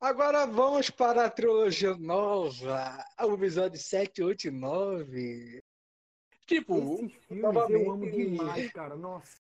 [0.00, 5.64] Agora vamos para a trilogia nova, o episódio 7, 8 e 9.
[6.46, 8.94] Tipo, Esses filmes novamente- eu amo demais, cara.
[8.96, 9.36] Nossa.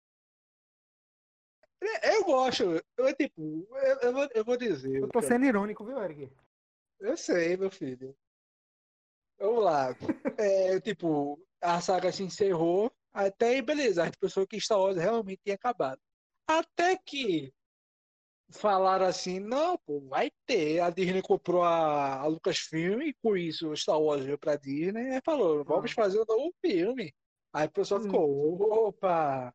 [1.82, 2.64] é, eu gosto.
[2.98, 3.42] Eu, tipo,
[3.72, 5.02] eu, eu vou, eu vou dizer.
[5.02, 6.32] Eu tô sendo irônico, viu, Eric?
[7.00, 8.16] Eu sei, meu filho.
[9.40, 9.96] Vamos lá.
[10.38, 12.92] É, tipo, a saga se encerrou.
[13.14, 14.04] Até aí, beleza.
[14.04, 16.00] As pessoas que Star Wars realmente tinha acabado.
[16.48, 17.54] Até que
[18.52, 20.80] falaram assim, não, pô, vai ter.
[20.80, 25.18] A Disney comprou a, a Lucasfilm e com isso o Star Wars veio pra Disney
[25.18, 27.14] e falou, vamos fazer um novo filme.
[27.54, 29.54] Aí o pessoal ficou, opa!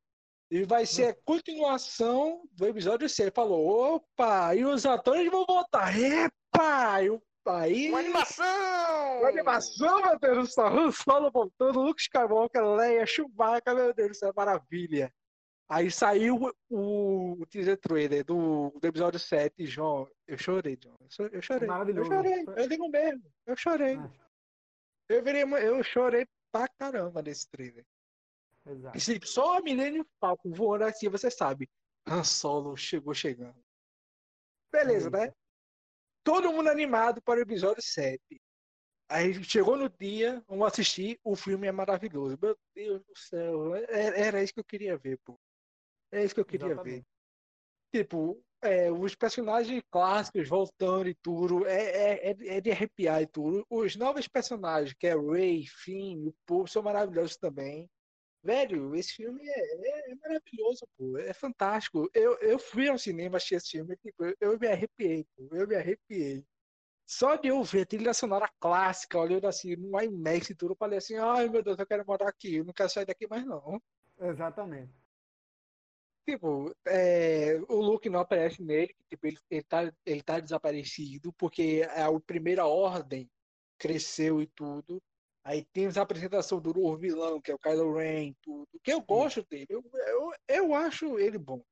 [0.51, 3.33] E vai ser a continuação do episódio 6.
[3.35, 4.55] Falou, opa!
[4.55, 5.93] E os atores vão voltar.
[5.99, 7.03] Epa!
[7.03, 9.19] E o aí, Uma animação!
[9.19, 14.11] uma animação, meu Deus do céu, Han Solo voltando, Luke Skywalker, Leia, Chewbacca, meu Deus
[14.11, 15.13] do céu, maravilha.
[15.69, 16.39] Aí saiu
[16.71, 20.09] o, o teaser trailer do, do episódio 7, João.
[20.27, 20.97] Eu chorei, João.
[21.19, 21.67] Eu, eu chorei.
[21.67, 22.13] Maravilhoso.
[22.13, 23.33] Eu chorei, eu digo mesmo.
[23.47, 23.97] Eu chorei.
[23.97, 24.11] Ah.
[25.09, 27.85] Eu, virei, eu chorei pra caramba nesse trailer.
[28.65, 29.01] Exato.
[29.01, 31.69] Sim, só a Millennium Falcon voando assim, você sabe.
[32.07, 33.57] Han Solo chegou chegando.
[34.71, 35.33] Beleza, né?
[36.27, 38.21] Todo mundo animado para o episódio 7.
[39.09, 42.37] Aí chegou no dia, vamos assistir, o filme é maravilhoso.
[42.43, 45.39] Meu Deus do céu, era, era isso que eu queria ver, pô.
[46.11, 46.73] É isso que eu queria ver.
[46.73, 47.07] Exatamente.
[47.95, 53.29] Tipo, é, os personagens clássicos voltando e tudo, é, é, é- é de arrepiar e
[53.29, 53.65] tudo.
[53.71, 57.89] Os novos personagens, que é Ray, Finn, o povo, são maravilhosos também.
[58.47, 61.19] Velho, esse filme é, é- é maravilhoso, pô.
[61.19, 62.09] É fantástico.
[62.15, 65.49] Eu, eu fui ao cinema assistir esse filme, tipo, eu, eu me arrepiei, pô.
[65.57, 66.47] Eu me arrepiei.
[67.07, 70.77] Só de eu ver a trilha sonora clássica, olhando assim, no IMAX e tudo, eu
[70.79, 73.45] falei assim, ai meu Deus, eu quero morar aqui, eu não quero sair daqui mais
[73.47, 73.83] não.
[74.21, 74.93] Exatamente.
[76.29, 81.83] Tipo, é, o Luke não aparece nele, tipo, ele, ele, tá, ele tá desaparecido, porque
[81.89, 83.31] a, a primeira ordem
[83.79, 85.01] cresceu e tudo.
[85.47, 88.67] Aí temos a apresentação do novo vilão, que é o Kylo Ren, tudo.
[88.83, 91.63] Que eu gosto dele, eu, eu, eu acho ele bom.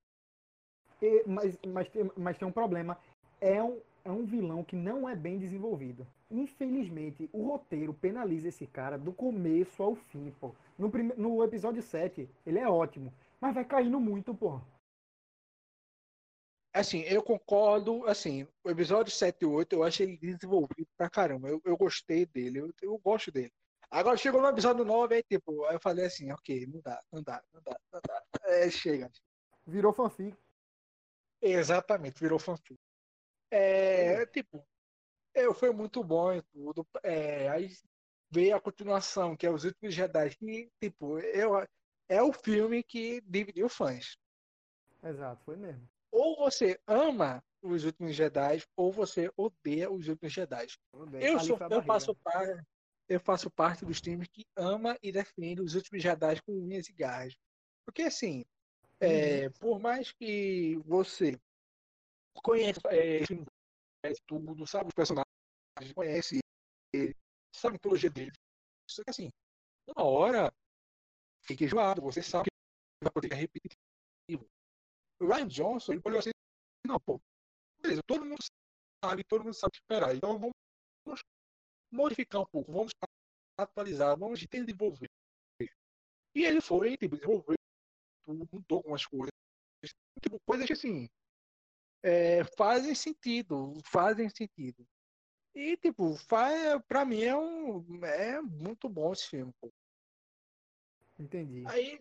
[1.03, 2.97] E- mas, mas, tem, mas tem um problema.
[3.41, 6.07] É um, é um vilão que não é bem desenvolvido.
[6.31, 10.55] Infelizmente, o roteiro penaliza esse cara do começo ao fim, pô.
[10.79, 13.13] No, prime, no episódio 7, ele é ótimo.
[13.41, 14.61] Mas vai caindo muito, pô.
[16.73, 21.49] Assim, eu concordo, assim, o episódio 7 e 8 eu acho ele desenvolvido pra caramba.
[21.49, 23.53] Eu, eu gostei dele, eu, eu gosto dele.
[23.95, 27.23] Agora chegou no episódio 9, aí tipo, aí eu falei assim, ok, não dá, não
[27.23, 28.23] dá, não dá, não dá.
[28.43, 29.09] É, chega.
[29.65, 30.37] Virou fanfic.
[31.41, 32.77] Exatamente, virou fanfic.
[33.53, 34.67] É, tipo,
[35.33, 36.85] eu foi muito bom e tudo.
[37.05, 37.71] É, aí
[38.29, 41.53] veio a continuação, que é Os Últimos Jedi, que, tipo, eu,
[42.09, 44.19] é o filme que dividiu fãs.
[45.05, 45.89] Exato, foi mesmo.
[46.11, 50.67] Ou você ama Os Últimos Jedi, ou você odeia Os Últimos Jedi.
[51.11, 52.61] Bem, Eu, sou, eu faço parte.
[53.09, 56.93] Eu faço parte dos times que ama e defende os últimos Jedi com unhas e
[56.93, 57.35] garras.
[57.85, 58.45] Porque assim,
[59.01, 61.39] é, por mais que você
[62.43, 63.21] conheça é,
[64.27, 65.27] tudo, sabe os personagens,
[65.95, 66.39] conhece
[66.93, 67.15] ele,
[67.55, 68.33] sabe a mitologia dele.
[68.89, 69.31] Só que assim,
[69.87, 70.53] uma hora
[71.43, 74.47] fica enjoado, você sabe que vai poder repetitivo.
[75.21, 76.31] O Ryan Johnson, ele olhou assim,
[76.87, 77.21] não, pô,
[77.81, 78.43] beleza, todo mundo
[79.05, 80.15] sabe, todo mundo sabe esperar.
[80.15, 80.55] Então vamos
[81.95, 82.93] modificar um pouco, vamos
[83.59, 85.09] atualizar, vamos desenvolver.
[86.35, 87.57] E ele foi, tipo, desenvolveu,
[88.27, 89.31] mudou algumas coisas.
[90.21, 91.09] Tipo, coisas que assim
[92.03, 94.87] é, fazem sentido, fazem sentido.
[95.55, 98.05] E, tipo, faz, pra mim é um.
[98.05, 99.73] É muito bom esse filme, pô.
[101.19, 101.65] Entendi.
[101.67, 101.99] Aí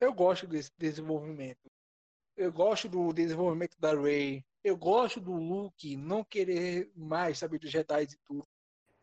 [0.00, 1.68] eu gosto desse desenvolvimento.
[2.36, 4.44] Eu gosto do desenvolvimento da Rey.
[4.62, 8.46] Eu gosto do Luke não querer mais saber dos Jedi e tudo.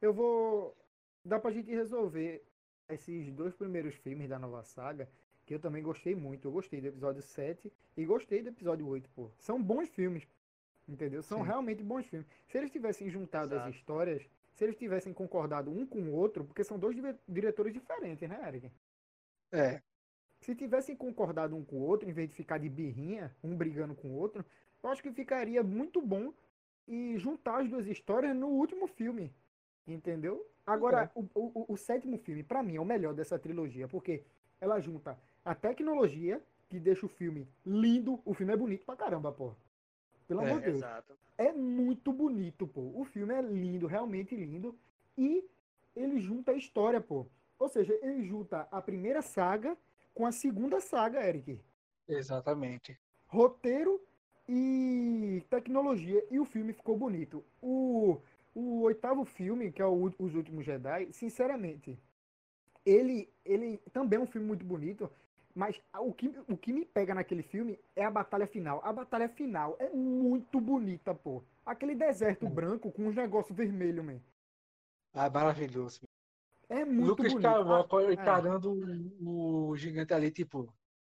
[0.01, 0.75] Eu vou.
[1.23, 2.43] Dá pra gente resolver
[2.89, 5.10] esses dois primeiros filmes da nova saga,
[5.45, 6.47] que eu também gostei muito.
[6.47, 9.31] Eu gostei do episódio 7 e gostei do episódio 8, pô.
[9.39, 10.27] São bons filmes.
[10.88, 11.23] Entendeu?
[11.23, 11.45] São Sim.
[11.45, 12.27] realmente bons filmes.
[12.47, 13.69] Se eles tivessem juntado Exato.
[13.69, 17.73] as histórias, se eles tivessem concordado um com o outro, porque são dois dire- diretores
[17.73, 18.71] diferentes, né, Eric?
[19.51, 19.81] É,
[20.41, 23.95] Se tivessem concordado um com o outro, em vez de ficar de birrinha, um brigando
[23.95, 24.45] com o outro,
[24.84, 26.31] eu acho que ficaria muito bom
[26.88, 29.34] e juntar as duas histórias no último filme.
[29.88, 30.45] Entendeu?
[30.65, 34.24] Agora, o, o, o sétimo filme, pra mim, é o melhor dessa trilogia, porque
[34.60, 38.19] ela junta a tecnologia, que deixa o filme lindo.
[38.26, 39.54] O filme é bonito pra caramba, pô.
[40.28, 40.45] Pelo É.
[40.50, 40.78] amor de Deus.
[40.78, 41.13] Exato.
[41.38, 42.82] É muito bonito, pô.
[42.95, 44.76] O filme é lindo, realmente lindo.
[45.15, 45.48] E
[45.95, 47.28] ele junta a história, pô.
[47.60, 49.78] Ou seja, ele junta a primeira saga
[50.15, 51.60] com a segunda saga, Eric.
[52.08, 52.98] exatamente.
[53.28, 54.02] Roteiro
[54.48, 56.26] e tecnologia.
[56.32, 57.43] E o filme ficou bonito.
[57.62, 58.19] O,
[58.56, 62.00] o oitavo filme, que é o, Os Últimos Jedi, sinceramente,
[62.86, 65.12] ele, ele também é um filme muito bonito.
[65.54, 68.82] Mas o que, o que me pega naquele filme é a batalha final.
[68.84, 71.44] A batalha final é muito bonita, pô.
[71.65, 72.50] Aquele deserto É.
[72.50, 74.20] branco com uns negócios vermelhos, man.
[75.13, 76.02] Ah, maravilhoso.
[76.68, 77.48] É muito Lucas bonito.
[77.48, 78.74] Skywalker Ah, encarando
[79.22, 80.74] o, o gigante ali, tipo,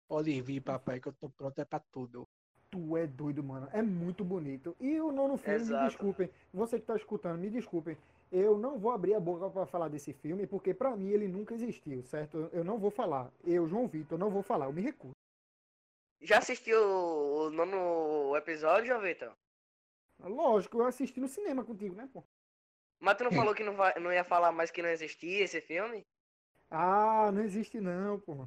[0.09, 2.27] pode vir, papai, que eu tô pronto é pra tudo.
[2.71, 3.69] Tu é doido, mano.
[3.73, 4.77] É muito bonito.
[4.81, 5.87] E o nono filme, me Exato.
[5.89, 6.31] desculpem.
[6.55, 7.97] Você que tá escutando, me desculpem.
[8.31, 11.55] Eu não vou abrir a boca pra falar desse filme, porque pra mim ele nunca
[11.55, 12.49] existiu, certo?
[12.53, 13.29] Eu não vou falar.
[13.45, 14.67] Eu, João Vitor, não vou falar.
[14.67, 15.15] Eu me recuso.
[16.21, 19.33] Já assistiu o nono episódio, João Vitor?
[20.21, 22.23] Lógico, eu assisti no cinema contigo, né, pô?
[23.01, 25.61] Mas tu não falou que não, vai, não ia falar mais que não existia esse
[25.61, 26.07] filme?
[26.71, 28.47] Ah, não existe não, pô.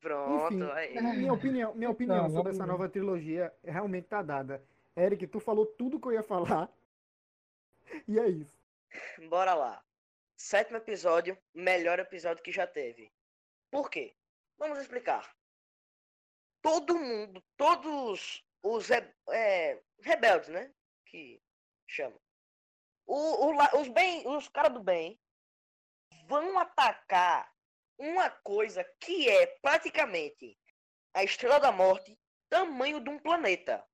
[0.00, 1.16] Pronto, Enfim, aí.
[1.16, 4.64] minha opinião, minha opinião Não, sobre essa nova trilogia realmente tá dada.
[4.96, 6.68] Eric, tu falou tudo que eu ia falar.
[8.08, 8.58] E é isso.
[9.28, 9.84] Bora lá.
[10.36, 13.12] Sétimo episódio, melhor episódio que já teve.
[13.70, 14.16] Por quê?
[14.58, 15.36] Vamos explicar.
[16.62, 20.72] Todo mundo, todos os re- é, rebeldes, né?
[21.04, 21.40] Que
[21.86, 22.16] chama.
[23.06, 25.20] O, o os bem, os caras do bem
[26.26, 27.53] vão atacar
[27.98, 30.58] uma coisa que é praticamente
[31.14, 33.84] a Estrela da Morte, tamanho de um planeta.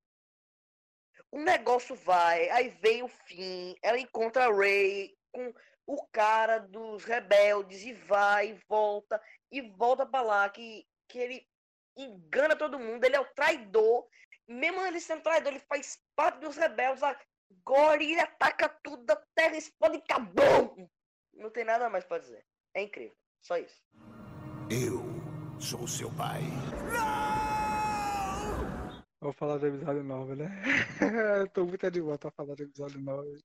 [1.30, 5.54] O negócio vai, aí vem o fim, ela encontra a Ray com
[5.86, 11.48] o cara dos rebeldes e vai e volta e volta pra lá que, que ele
[11.96, 14.06] engana todo mundo, ele é o traidor.
[14.48, 17.02] Mesmo ele sendo traidor, ele faz parte dos rebeldes.
[17.02, 20.88] Agora ele ataca tudo, a terra explode e acabou.
[21.34, 22.44] Não tem nada mais pra dizer.
[22.74, 23.16] É incrível.
[23.42, 23.82] Só isso.
[24.70, 25.02] Eu
[25.60, 26.42] sou seu pai.
[29.20, 30.50] Vou falar do episódio 9, né?
[31.52, 33.38] Tô muito animado pra falar do episódio 9.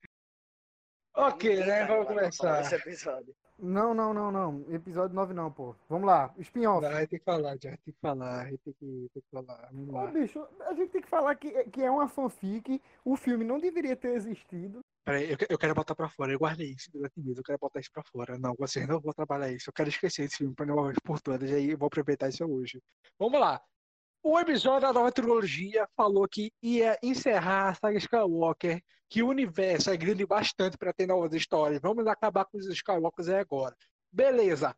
[1.15, 1.79] Ok, Ninguém né?
[1.79, 2.63] tá Vamos começar.
[3.57, 4.65] Não, não, não, não.
[4.73, 5.75] Episódio 9 não, pô.
[5.89, 6.33] Vamos lá.
[6.37, 6.81] Spin-off.
[6.81, 9.69] Vai ter que falar, já tem que falar, tem que, tem que falar.
[9.71, 10.11] Vamos Ô, lá.
[10.11, 12.81] bicho, a gente tem que falar que, que é uma fanfic.
[13.03, 14.81] O filme não deveria ter existido.
[15.05, 16.33] Peraí, eu, eu quero botar pra fora.
[16.33, 18.39] Eu guardei isso durante eu quero botar isso pra fora.
[18.39, 19.69] Não, vocês não vão trabalhar isso.
[19.69, 21.49] Eu quero esquecer esse filme pra uma vez por todas.
[21.49, 22.81] E aí eu vou aproveitar isso hoje.
[23.19, 23.61] Vamos lá.
[24.23, 29.91] O episódio da nova trilogia falou que ia encerrar a saga Skywalker, que o universo
[29.91, 31.79] é grande bastante pra ter novas histórias.
[31.79, 33.77] Vamos acabar com os Skywalkers agora.
[34.11, 34.75] Beleza.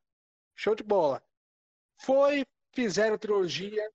[0.53, 1.23] Show de bola.
[2.01, 3.89] Foi, fizeram trilogia,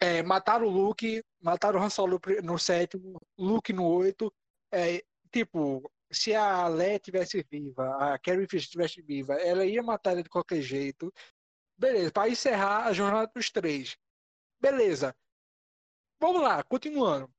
[0.00, 4.32] é, mataram o Luke, mataram o Han Solo no sétimo, Luke no oito.
[4.70, 5.02] É,
[5.32, 10.22] tipo, se a Leia tivesse viva, a Carrie Fisher estivesse viva, ela ia matar ele
[10.22, 11.12] de qualquer jeito.
[11.78, 13.96] Beleza, para encerrar a jornada dos três.
[14.60, 15.14] Beleza.
[16.20, 17.30] Vamos lá, continuando.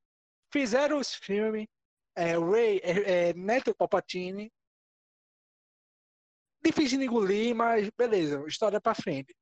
[0.52, 1.68] Fizeram os filmes,
[2.16, 4.52] é, Ray, é, é, Neto Palpatine,
[6.64, 9.36] difícil de engolir, mas beleza, história pra frente.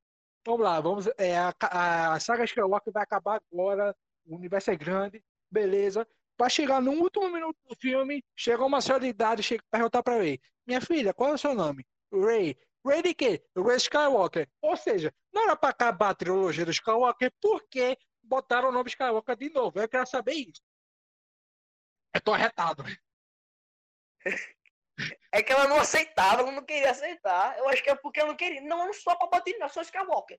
[0.44, 1.06] Vamos lá, vamos.
[1.18, 3.94] É, a, a saga Skywalker vai acabar agora,
[4.24, 6.06] o universo é grande, beleza.
[6.36, 10.18] Pra chegar no último minuto do filme, chega uma senhora de idade chega perguntar pra
[10.18, 11.86] Ray: Minha filha, qual é o seu nome?
[12.12, 12.56] Ray.
[12.86, 13.44] Ray de quê?
[13.56, 14.48] Ray Skywalker.
[14.60, 19.36] Ou seja, não era pra acabar a trilogia do Skywalker, porque botaram o nome Skywalker
[19.36, 19.80] de novo.
[19.80, 20.62] Eu quero saber isso.
[22.14, 22.84] Eu tô arretado.
[25.32, 27.58] É que ela não aceitava, ela não queria aceitar.
[27.58, 28.60] Eu acho que é porque ela não queria.
[28.62, 30.38] Não, não sou Palpatine, não, sou Skywalker.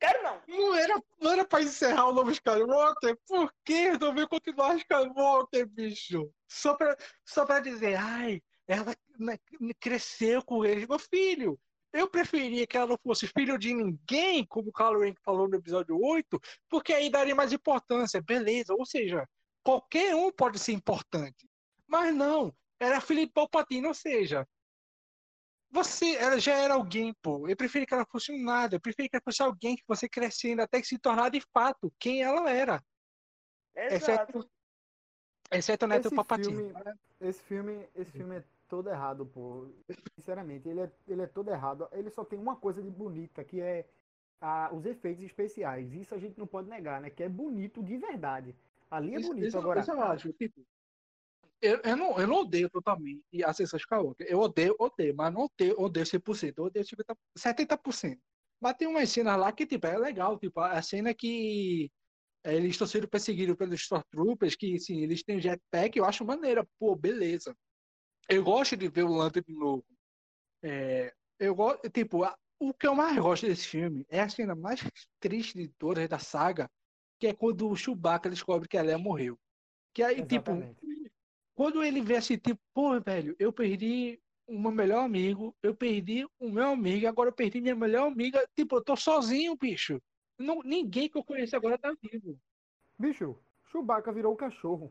[0.00, 0.40] Quero, não.
[0.48, 3.18] Não era, não era pra encerrar o novo Skywalker?
[3.26, 6.32] Por que resolveu continuar Skywalker, bicho?
[6.48, 9.38] Só pra, só pra dizer, ai, ela né,
[9.78, 10.86] cresceu com ele.
[10.86, 11.60] Meu filho,
[11.92, 16.00] eu preferia que ela não fosse filho de ninguém, como o Rank falou no episódio
[16.00, 18.72] 8, porque aí daria mais importância, beleza.
[18.72, 19.28] Ou seja,
[19.62, 21.46] qualquer um pode ser importante.
[21.86, 24.48] Mas não, era filho de Palpatine, ou seja,
[25.70, 27.46] você, ela já era alguém, pô.
[27.48, 28.76] Eu preferi que ela fosse um nada.
[28.76, 31.92] Eu preferi que ela fosse alguém que você crescendo até que se tornar de fato
[31.98, 32.82] quem ela era.
[33.74, 34.38] Exato.
[34.38, 34.50] Exceto,
[35.52, 36.56] exceto o Neto Esse Palpatine.
[36.56, 36.74] filme,
[37.20, 39.68] esse filme, esse filme é todo errado, pô.
[40.16, 41.88] Sinceramente, ele é, ele é todo errado.
[41.92, 43.88] Ele só tem uma coisa de bonita, que é
[44.40, 45.92] a, os efeitos especiais.
[45.92, 47.10] Isso a gente não pode negar, né?
[47.10, 48.54] Que é bonito de verdade.
[48.90, 49.46] Ali é Isso- bonito.
[49.46, 50.60] isso- Agora, isso eu acho, tipo,
[51.60, 54.26] eu, eu, não, eu não odeio totalmente a Ascensão Skywalker.
[54.28, 56.58] Eu odeio, odeio, mas não odeio, odeio 100%.
[56.58, 58.18] Eu odeio 50, 70%.
[58.60, 60.38] Mas tem umas cenas lá que, tipo, é legal.
[60.38, 61.90] Tipo, a cena que
[62.44, 66.66] eh, eles estão sendo perseguidos pelos Stormtroopers, que, assim, eles têm jetpack, eu acho maneira.
[66.78, 67.54] Pô, beleza.
[68.28, 69.84] Eu gosto de ver o Lando de novo.
[70.62, 74.54] É, eu gosto, tipo, a- o que eu mais gosto desse filme é a cena
[74.54, 74.80] mais
[75.18, 76.70] triste de todas da saga,
[77.18, 79.38] que é quando o Chewbacca descobre que a Leia morreu.
[79.94, 80.79] Que aí, tipo, Exatamente.
[81.60, 86.26] Quando ele vê assim, tipo, pô, velho, eu perdi o meu melhor amigo, eu perdi
[86.38, 90.00] o meu amigo, agora eu perdi minha melhor amiga, tipo, eu tô sozinho, bicho.
[90.38, 92.40] Não, ninguém que eu conheço agora tá vivo.
[92.98, 93.36] bicho,
[93.70, 94.90] Chewbacca virou o cachorro.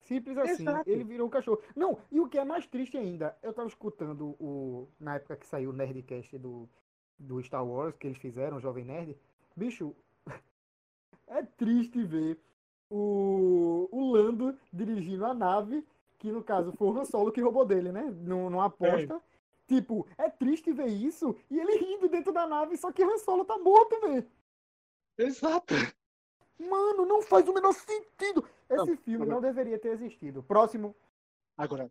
[0.00, 0.90] Simples assim, Exato.
[0.90, 1.62] ele virou o cachorro.
[1.76, 5.46] Não, e o que é mais triste ainda, eu tava escutando o na época que
[5.46, 6.68] saiu o Nerdcast do,
[7.16, 9.16] do Star Wars, que eles fizeram, o Jovem Nerd.
[9.54, 9.94] Bicho,
[11.28, 12.40] é triste ver
[12.90, 15.86] o, o Lando dirigindo a nave,
[16.18, 18.02] que no caso foi o Han Solo que roubou dele, né?
[18.02, 19.20] Num- Numa aposta.
[19.66, 23.44] Tipo, é triste ver isso e ele rindo dentro da nave, só que Han Solo
[23.44, 24.26] tá morto, velho.
[25.18, 25.74] Exato.
[26.58, 28.48] Mano, não faz o menor sentido.
[28.68, 30.42] Esse Não, filme agora- não deveria ter existido.
[30.42, 30.96] Próximo.
[31.56, 31.90] Agora,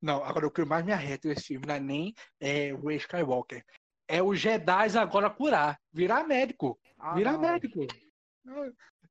[0.00, 3.64] não, agora o que mais me arreta nesse filme não é nem é, o Skywalker.
[4.08, 7.40] É os Jedi agora curar, virar médico, Ah, virar não.
[7.40, 7.80] médico.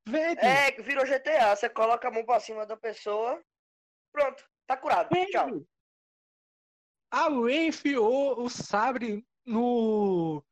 [0.08, 1.56] Velho, É, virou GTA.
[1.56, 3.42] Você coloca a mão pra cima da pessoa.
[4.12, 5.10] Pronto, tá curado.
[5.32, 5.46] Tchau.
[5.46, 5.68] velho.
[7.12, 10.44] A Ray enfiou o sabre no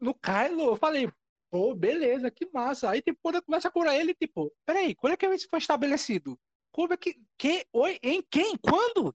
[0.00, 0.64] no Kylo.
[0.64, 1.10] Eu falei,
[1.50, 2.90] pô, beleza, que massa.
[2.90, 5.58] Aí, tipo, quando eu começo a curar ele, tipo, peraí, quando é que isso foi
[5.58, 6.38] estabelecido?
[6.72, 7.20] Como é que.
[7.38, 8.56] que oi, em quem?
[8.56, 9.14] Quando?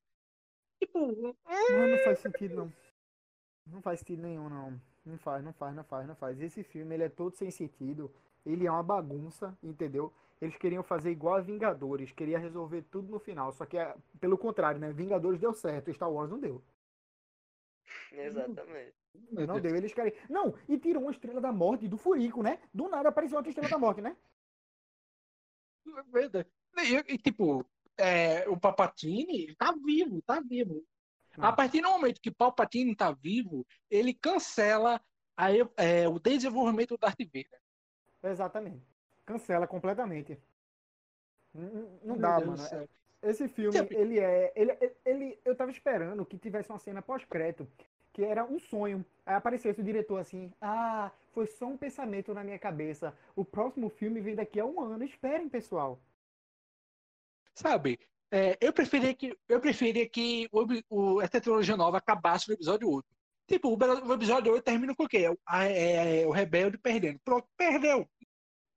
[0.82, 2.74] Tipo, Mano, não faz sentido, não.
[3.68, 4.82] Não faz sentido nenhum, não.
[5.06, 6.41] Não faz, não faz, não faz, não faz.
[6.41, 8.12] Esse filme, ele é todo sem sentido.
[8.45, 10.14] Ele é uma bagunça, entendeu?
[10.42, 12.12] Eles queriam fazer igual a Vingadores.
[12.12, 13.52] Queria resolver tudo no final.
[13.52, 14.92] Só que, é, pelo contrário, né?
[14.92, 15.94] Vingadores deu certo.
[15.94, 16.64] Star Wars não deu.
[18.12, 18.96] Exatamente.
[19.32, 19.62] Não Deus.
[19.62, 19.76] deu.
[19.76, 20.14] Eles querem...
[20.30, 22.60] Não, e tirou uma Estrela da Morte do Furico, né?
[22.74, 24.16] Do nada apareceu outra Estrela da Morte, né?
[26.12, 26.50] Verdade.
[27.08, 27.66] E, tipo,
[27.98, 30.86] é, o Palpatine tá vivo, tá vivo.
[31.38, 31.48] Não.
[31.48, 35.02] A partir do momento que Palpatine tá vivo, ele cancela
[35.38, 37.62] a é, o desenvolvimento do Darth Vader.
[38.24, 38.95] Exatamente.
[39.26, 40.38] Cancela completamente.
[41.54, 42.58] Não, não- dá, Deus mano.
[42.70, 42.90] céu.
[43.24, 43.98] Esse filme, Sempre.
[43.98, 44.52] ele é.
[44.56, 47.68] Ele, ele, eu tava esperando que tivesse uma cena pós-crédito,
[48.14, 49.04] que era um sonho.
[49.26, 53.18] Aí aparecesse o diretor assim: Ah, foi só um pensamento na minha cabeça.
[53.36, 55.04] O próximo filme vem daqui a um ano.
[55.04, 56.00] Esperem, pessoal.
[57.54, 58.00] Sabe?
[58.32, 62.90] É, eu preferia que eu preferia que o, o, essa trilogia nova acabasse no episódio
[62.90, 63.06] 8.
[63.48, 65.26] Tipo, o, o episódio 8 termina com o quê?
[65.46, 67.20] A- é- é o rebelde perdendo.
[67.24, 68.08] Pronto, perdeu.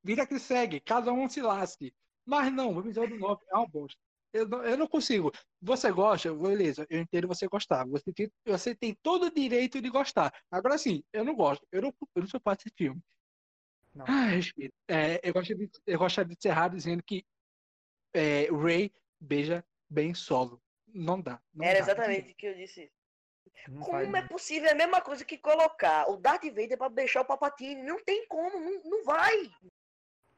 [0.03, 1.93] Vida que segue, cada um se lasque.
[2.25, 3.99] Mas não, o episódio 9 é uma bosta.
[4.33, 5.33] Eu não, eu não consigo.
[5.61, 6.33] Você gosta?
[6.35, 7.87] Beleza, eu entendo você gostar.
[7.87, 10.33] Você tem, você tem todo o direito de gostar.
[10.51, 11.67] Agora sim, eu não gosto.
[11.73, 13.01] Eu não, eu não sou parte desse filme.
[13.95, 14.05] Não.
[14.05, 14.75] Respeito.
[14.87, 17.25] É, eu, gosto de, eu gostaria de encerrar dizendo que
[18.15, 20.63] é, o Ray beija bem solo.
[20.87, 21.41] Não dá.
[21.53, 21.85] não Era dá.
[21.85, 22.93] exatamente o que eu disse.
[23.67, 24.69] Não Como é possível?
[24.69, 27.83] É a mesma coisa que colocar o Darth Vader pra beijar o Palpatine.
[27.83, 29.51] Não tem como, não, não vai.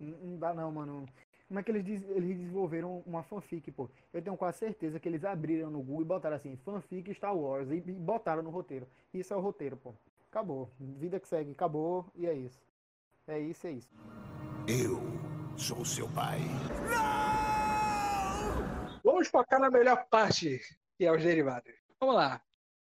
[0.00, 1.06] Não, não dá, não, mano.
[1.46, 3.90] Como é que eles, eles desenvolveram uma fanfic, pô?
[4.12, 7.68] Eu tenho quase certeza que eles abriram no Google e botaram assim, fanfic Star Wars,
[7.70, 8.86] e, e botaram no roteiro.
[9.12, 9.92] Isso é o roteiro, pô.
[10.30, 10.70] Acabou.
[10.78, 12.62] Vida que segue, acabou, e é isso.
[13.26, 13.88] É isso, é isso.
[14.68, 15.00] Eu
[15.56, 16.38] sou seu pai.
[19.02, 20.60] Vamos focar na melhor parte,
[20.96, 21.72] que é os derivados.
[21.98, 22.40] Vamos lá.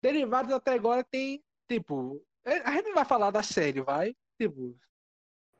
[0.01, 2.23] Derivados até agora tem, tipo.
[2.45, 4.15] A gente não vai falar da série, vai?
[4.39, 4.75] Tipo,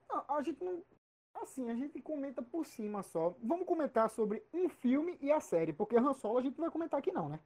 [0.09, 0.83] Não, a gente não.
[1.41, 3.35] Assim, a gente comenta por cima só.
[3.41, 6.71] Vamos comentar sobre um filme e a série, porque Han Solo a gente não vai
[6.71, 7.39] comentar aqui não, né?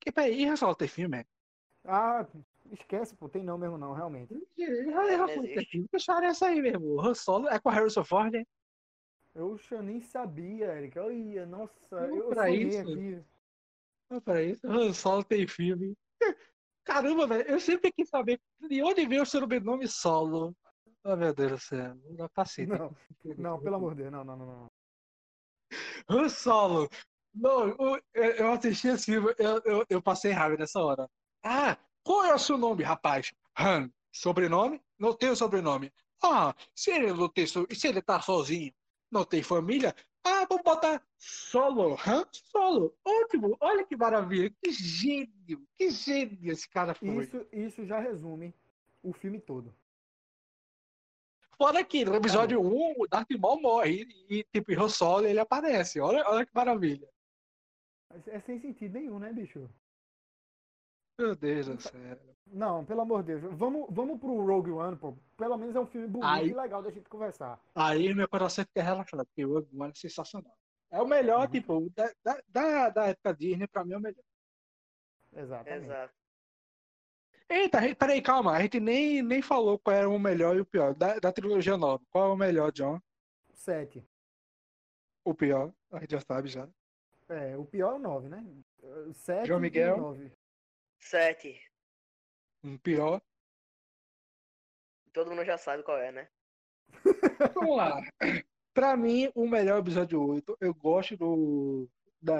[0.00, 1.26] que peraí, só tem filme, é?
[1.84, 2.26] Ah,
[2.70, 4.34] esquece, pô, tem não mesmo não, realmente.
[5.90, 7.00] Deixaram essa aí mesmo.
[7.00, 8.44] Han Solo é com a Harrison Ford, né?
[9.34, 10.98] Eu nem sabia, Eric.
[10.98, 12.80] Olha, nossa, Não, eu pra sonhei isso.
[12.80, 13.24] aqui.
[14.08, 15.96] Não, peraí, Han Solo tem filme.
[16.84, 20.54] Caramba, velho, eu sempre quis saber de onde veio o sobrenome Solo.
[21.08, 22.68] Oh, meu Deus do céu, não cacete.
[22.68, 22.92] Não,
[23.38, 24.66] não, pelo amor de Deus, não, não, não, não.
[26.08, 26.88] Han Solo.
[27.32, 31.08] Não, eu, eu assisti esse filme, eu, eu, eu passei raiva nessa hora.
[31.44, 33.32] Ah, qual é o seu nome, rapaz?
[33.56, 33.88] Han.
[34.10, 34.82] Sobrenome?
[34.98, 35.92] Não tem o sobrenome.
[36.24, 38.72] Ah, se ele não tem, so- se ele tá sozinho,
[39.08, 39.94] não tem família,
[40.24, 42.96] ah, vamos botar Solo, Han Solo.
[43.04, 47.22] Ótimo, olha que maravilha, que gênio, que gênio esse cara foi.
[47.24, 48.52] Isso, isso já resume
[49.02, 49.72] o filme todo.
[51.58, 55.26] Fora que no episódio 1, o Darth Maul morre e, e tipo, em Han Solo
[55.26, 55.98] ele aparece.
[56.00, 57.08] Olha, olha que maravilha.
[58.26, 59.68] É sem sentido nenhum, né, bicho?
[61.18, 62.18] Meu Deus do céu.
[62.46, 63.54] Não, pelo amor de Deus.
[63.56, 65.16] Vamos, vamos pro Rogue One, pô.
[65.36, 67.58] Pelo menos é um filme bonito Aí- e legal da gente conversar.
[67.74, 70.54] Aí meu coração fica relaxado, porque o Rogue One é sensacional.
[70.90, 71.50] É o melhor, Uhum.
[71.50, 74.22] tipo, da, da, da, da época Disney, pra mim é o melhor.
[75.34, 75.84] Exatamente.
[75.84, 76.14] Exato.
[77.48, 78.52] Eita, peraí, calma.
[78.52, 80.94] A gente nem, nem falou qual era o melhor e o pior.
[80.94, 82.02] Da, da trilogia nova.
[82.10, 83.00] Qual é o melhor, John?
[83.54, 84.04] Sete.
[85.24, 85.72] O pior?
[85.92, 86.68] A gente já sabe já.
[87.28, 88.44] É, o pior é o nove, né?
[89.14, 89.96] Sete João Miguel?
[89.96, 90.32] e nove.
[90.98, 91.60] Sete.
[92.62, 93.20] Um pior.
[95.12, 96.28] Todo mundo já sabe qual é, né?
[97.54, 98.00] Vamos lá.
[98.74, 101.88] Pra mim, o melhor episódio 8, eu gosto do,
[102.20, 102.34] da,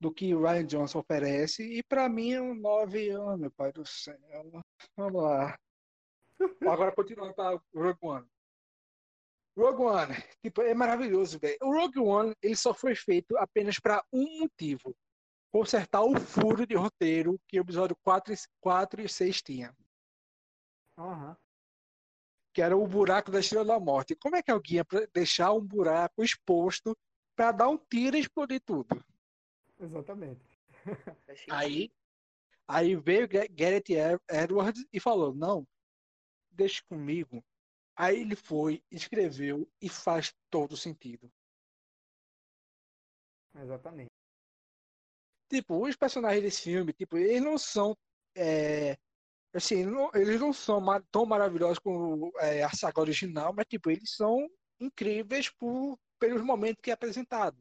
[0.00, 1.62] do que o Ryan Johnson oferece.
[1.62, 4.16] E pra mim é um 9, oh, meu pai do céu.
[4.96, 5.58] Vamos lá.
[6.62, 8.26] Agora continuando para o Rogue One.
[9.56, 11.58] Rogue One, tipo, é maravilhoso, velho.
[11.62, 14.96] O Rogue One, ele só foi feito apenas para um motivo.
[15.52, 19.74] Consertar o furo de roteiro que o episódio 4, e- 4 e 6 tinha.
[20.98, 21.36] Aham.
[22.52, 24.16] que era o buraco da Estrela da Morte.
[24.16, 26.96] Como é que alguém ia deixar um buraco exposto
[27.36, 28.88] para dar um tiro e explodir tudo?
[29.80, 30.40] Exatamente.
[31.50, 31.90] Aí,
[32.68, 35.66] aí veio Ga- Gareth Ed- Edwards e falou: não,
[36.50, 37.42] deixa comigo.
[37.96, 41.30] Aí ele foi, escreveu e faz todo sentido.
[43.54, 44.10] Exatamente.
[45.48, 47.96] Tipo, os personagens desse filme, tipo, eles não são.
[48.36, 48.96] é,
[49.52, 54.14] assim, não- eles não são tão maravilhosos como é, a saga original, mas, tipo, eles
[54.14, 57.58] são incríveis por, pelos momentos que é apresentado.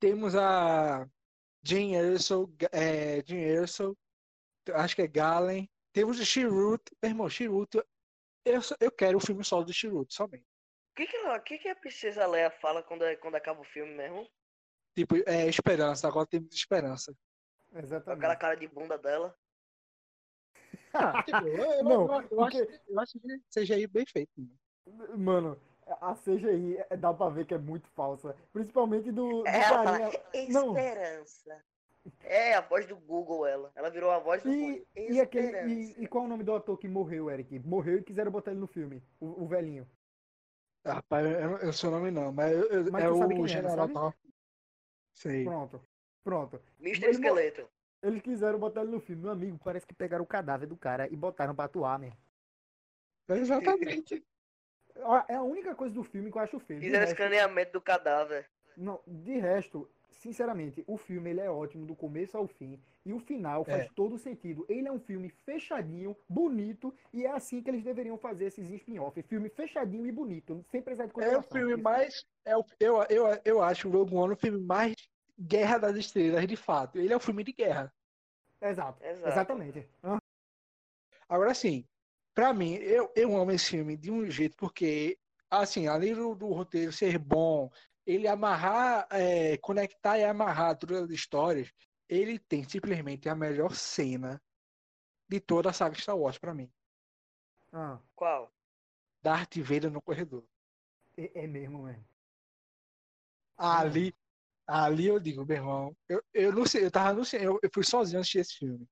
[0.00, 1.08] Temos a
[1.62, 3.96] Jean Erso, é, Jean Erso,
[4.74, 5.68] acho que é Galen.
[5.92, 6.82] Temos o Chirrut.
[7.02, 7.76] Meu irmão, Chirrut,
[8.44, 10.44] eu, eu quero o filme solo do Chirrut, somente.
[10.92, 14.28] O que que, que que a princesa Leia fala quando, quando acaba o filme mesmo?
[14.94, 17.12] Tipo, é esperança, agora temos esperança.
[17.70, 18.38] Com aquela Exatamente.
[18.38, 19.34] cara de bunda dela.
[21.24, 22.58] Tipo, eu, eu- Não, eu- eu acho,
[22.88, 24.30] eu acho que seja aí bem feito.
[24.86, 25.18] mano.
[25.18, 25.62] Mano,
[26.00, 28.34] a CGI é- dá pra ver que é muito falsa.
[28.52, 30.48] Principalmente do, do Ela fala, carinha.
[30.50, 30.76] Não.
[30.76, 31.64] esperança.
[32.22, 33.70] É a voz do Google, ela.
[33.74, 34.86] Ela virou a voz do E, Google.
[34.96, 37.58] e, aquele, e, e qual é o nome do ator que morreu, Eric?
[37.60, 39.02] Morreu e quiseram botar ele no filme.
[39.20, 39.86] O, o velhinho.
[40.84, 43.22] Ah, Rapaz, eu, eu não sei o nome não, mas, eu- eu- Mas é o
[43.22, 43.92] é, não general sabe?
[43.92, 44.14] tal.
[45.14, 45.44] Sei.
[45.44, 45.80] Pronto.
[46.24, 46.62] Pronto.
[46.80, 47.10] Mr.
[47.10, 47.68] Esqueleto.
[48.02, 49.22] Eles quiseram botar ele no filme.
[49.22, 52.16] Meu amigo, parece que pegaram o cadáver do cara e botaram pra atuar, mesmo.
[53.28, 54.24] Exatamente.
[55.28, 56.80] É a única coisa do filme que eu acho feio.
[56.80, 58.48] Fizeram resto, escaneamento do cadáver.
[58.76, 62.80] não, de resto, sinceramente, o filme ele é ótimo do começo ao fim.
[63.04, 63.88] E o final faz É.
[63.94, 64.66] todo sentido.
[64.68, 69.22] Ele é um filme fechadinho, bonito, e é assim que eles deveriam fazer esses spin-off.
[69.22, 72.24] Filme fechadinho e bonito, sem precisar de É o filme mais.
[72.44, 74.94] É o, eu, eu, eu acho o Rogue One o filme mais
[75.38, 76.98] Guerra das Estrelas, de fato.
[76.98, 77.90] Ele é um filme de guerra.
[78.60, 79.02] Exato.
[79.02, 79.28] Exato.
[79.28, 79.88] Exatamente.
[81.28, 81.86] Agora, assim,
[82.40, 85.18] pra mim, eu, eu amo esse filme de um jeito, porque,
[85.50, 87.70] assim, além do, do roteiro ser bom,
[88.06, 91.70] ele amarrar, é, conectar e amarrar todas as histórias,
[92.08, 94.40] ele tem simplesmente a melhor cena
[95.28, 96.72] de toda a saga Star Wars pra mim.
[97.74, 98.50] ah, Qual?
[99.22, 100.42] Darth Vader no corredor.
[101.18, 102.06] é, é mesmo, mesmo.
[103.58, 104.14] Ali,
[104.66, 107.70] ali eu digo, meu irmão, eu, eu não sei, eu tava no cinema, eu, eu
[107.74, 108.88] fui sozinho assistir esse filme.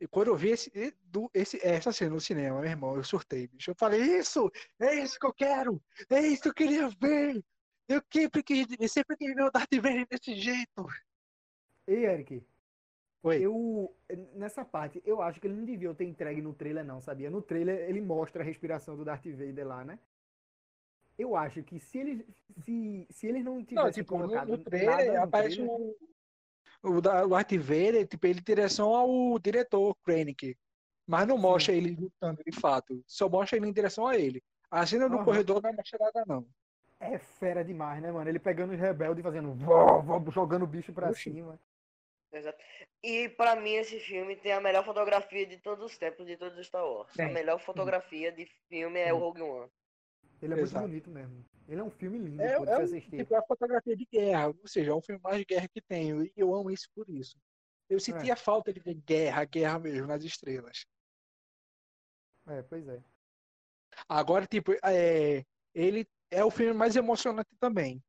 [0.00, 0.70] E quando eu vi esse,
[1.02, 3.70] do, esse, essa cena no cinema, meu irmão, eu surtei, bicho.
[3.70, 7.44] Eu falei, isso, é isso que eu quero, é isso que eu queria ver.
[7.86, 10.86] Eu sempre quis, eu sempre quis ver o Darth Vader desse jeito.
[11.86, 12.42] Ei, Eric,
[13.22, 13.42] Oi.
[13.42, 13.94] eu.
[14.34, 17.28] Nessa parte, eu acho que ele não devia ter entregue no trailer, não, sabia?
[17.28, 19.98] No trailer ele mostra a respiração do Darth Vader lá, né?
[21.18, 22.24] Eu acho que se eles.
[22.64, 25.76] Se, se eles não tivessem Não, tipo, no, colocado no nada trailer no aparece trailer-
[25.78, 25.96] o,
[26.82, 30.56] o, da- o Darth Vader, tipo, ele em direção ao diretor, Krennic.
[31.06, 33.02] Mas não mostra ele lutando de fato.
[33.06, 34.42] Só mostra ele em direção a ele.
[34.70, 35.24] A cena do Aham.
[35.24, 36.46] corredor não mostra nada, não.
[37.00, 38.28] É fera demais, né, mano?
[38.30, 39.52] Ele pegando os rebeldes e fazendo.
[39.54, 41.30] vó, vó, jogando o bicho pra Oxi.
[41.32, 41.58] cima.
[42.32, 42.58] Exato.
[43.02, 46.56] E pra mim esse filme tem a melhor fotografia de todos os tempos de todos
[46.58, 47.18] os Star Wars.
[47.18, 49.18] A melhor fotografia de filme é o.
[49.18, 49.68] Rogue One.
[50.40, 50.86] Ele é muito Exato.
[50.86, 51.44] bonito mesmo.
[51.70, 54.04] Ele é um filme lindo, É, pô, de é um, tipo, é a fotografia de
[54.04, 56.24] guerra, ou seja, é um filme mais de guerra que tem.
[56.24, 57.38] E eu amo isso por isso.
[57.88, 60.84] Eu sentia falta de guerra, guerra mesmo nas estrelas.
[62.48, 63.00] É, pois é.
[64.08, 68.02] Agora, tipo, é, ele é o filme mais emocionante também.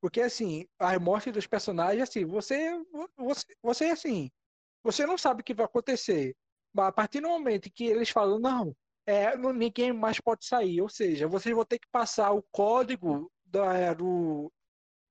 [0.00, 2.82] Porque, assim, a morte dos personagens, assim, você,
[3.14, 4.30] você, você, assim,
[4.82, 6.34] você não sabe o que vai acontecer.
[6.72, 8.74] Mas a partir do momento que eles falam, não,
[9.06, 10.80] é, ninguém mais pode sair.
[10.82, 14.52] Ou seja, vocês vão ter que passar o código da, do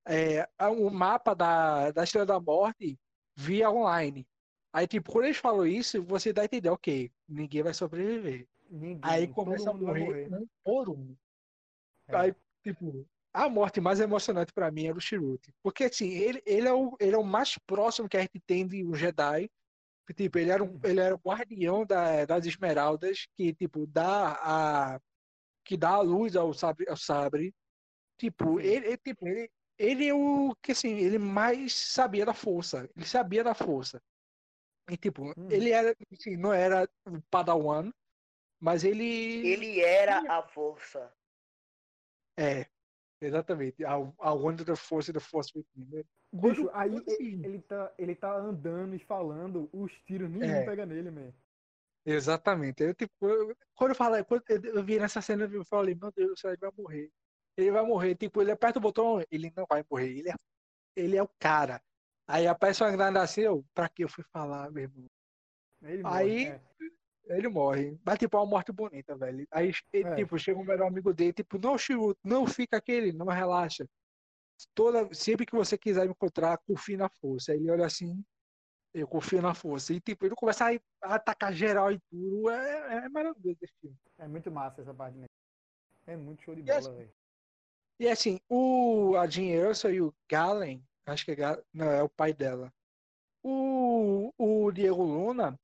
[0.07, 2.99] é, o mapa da, da Estrela da Morte
[3.35, 4.27] via online.
[4.71, 8.47] Aí, tipo, quando eles falam isso, você dá a entender, ok, ninguém vai sobreviver.
[8.69, 10.33] Ninguém, Aí começa a morrer morrer.
[10.33, 11.15] um por um.
[12.09, 12.15] É.
[12.17, 15.53] Aí, tipo, a morte mais emocionante pra mim era o Chirrut.
[15.63, 18.67] Porque, assim, ele, ele, é o, ele é o mais próximo que a gente tem
[18.67, 19.49] de um Jedi.
[20.13, 24.33] Tipo, ele era, um, ele era o guardião da, das esmeraldas, que, tipo, dá
[24.95, 25.01] a,
[25.63, 26.87] que dá a luz ao sabre.
[26.89, 27.55] Ao sabre.
[28.17, 28.67] Tipo, Sim.
[28.67, 32.89] ele, ele, tipo, ele, ele é o que, assim, ele mais sabia da força.
[32.95, 34.01] Ele sabia da força.
[34.89, 35.49] E, tipo, Uhum.
[35.49, 37.91] ele era, assim, não era o Padawan,
[38.59, 39.03] mas ele...
[39.47, 41.11] Ele era a força.
[42.37, 42.67] É,
[43.19, 43.83] exatamente.
[43.83, 46.05] A, a Wonder da Force da Force Within.
[46.35, 50.65] Bicho, Quando- aí quando, ele tá, ele tá andando e falando, os tiros nenhum É.
[50.65, 51.33] pega nele, man.
[52.05, 52.83] Exatamente.
[52.83, 56.11] Eu, tipo, eu- quando eu falei, quando eu, eu vi nessa cena, eu falei, meu
[56.11, 57.11] Deus ele vai morrer.
[57.57, 58.15] Ele vai morrer.
[58.15, 60.09] Tipo, ele aperta o botão, ele não vai morrer.
[60.19, 60.35] Ele é,
[60.95, 61.81] ele é o cara.
[62.27, 65.05] Aí aparece uma granada assim, eu, pra que eu fui falar, meu irmão?
[65.83, 66.61] Ele Aí- morre, é.
[67.37, 67.99] Ele morre.
[68.05, 69.47] Mas, tipo, é uma morte bonita, velho.
[69.51, 70.15] Aí, ele, É.
[70.15, 73.87] tipo, chega um melhor amigo dele, tipo, não, Chiru, não fica aquele, não relaxa.
[74.73, 77.51] Toda, sempre que você quiser me encontrar, confie na força.
[77.51, 78.23] Aí ele olha assim,
[78.93, 79.93] eu confio na força.
[79.93, 82.49] E, tipo, ele começa a, atacar geral e tudo.
[82.49, 83.97] É, é maravilhoso esse filme.
[84.17, 85.29] É muito massa essa parte mesmo.
[86.07, 87.13] É muito show de E bola, assim, velho.
[87.99, 92.09] E assim, o a Jean Erso e o Galen, acho que é, não, é o
[92.09, 92.73] pai dela.
[93.41, 95.57] O, o Diego Luna,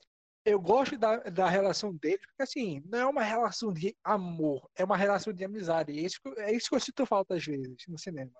[0.45, 4.83] eu gosto da, da relação deles, porque assim, não é uma relação de amor, é
[4.83, 5.91] uma relação de amizade.
[5.91, 8.31] É isso, é isso que eu sinto falta às vezes no cinema.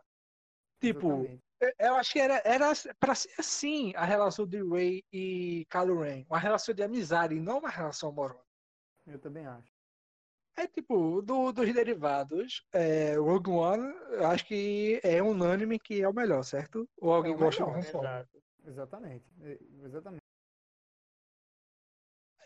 [0.82, 1.44] Tipo, Exatamente.
[1.80, 6.26] eu- acho que era, era pra ser assim a relação de Ray e Kylo Ren.
[6.28, 8.44] Uma relação de amizade, não uma relação amorosa.
[9.06, 9.72] Eu também acho.
[10.58, 16.10] É tipo, do- dos derivados, é, Rogue One, eu acho que é unânime que é
[16.10, 16.90] o melhor, certo?
[17.00, 18.04] Ou alguém o gosta melhor, Solo?
[18.04, 18.44] Exato.
[18.66, 19.26] Exatamente.
[19.42, 20.22] É, Exatamente.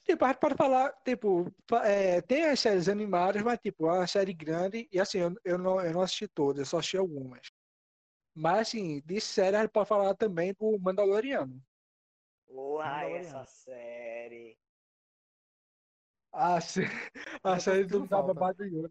[0.04, 1.52] Tipo, a gente pode falar, tipo,
[1.84, 5.82] é, tem as séries animadas, mas tipo, a série grande, e assim, eu, eu, não,
[5.82, 7.48] eu não assisti todas, eu só assisti algumas.
[8.36, 11.62] Mas assim, de série a gente pode falar também do Mandaloriano.
[12.50, 13.28] Uai, Mandaloriano.
[13.28, 14.58] essa série.
[16.34, 16.82] A, sé-
[17.42, 18.90] a série do da babá do Yoda.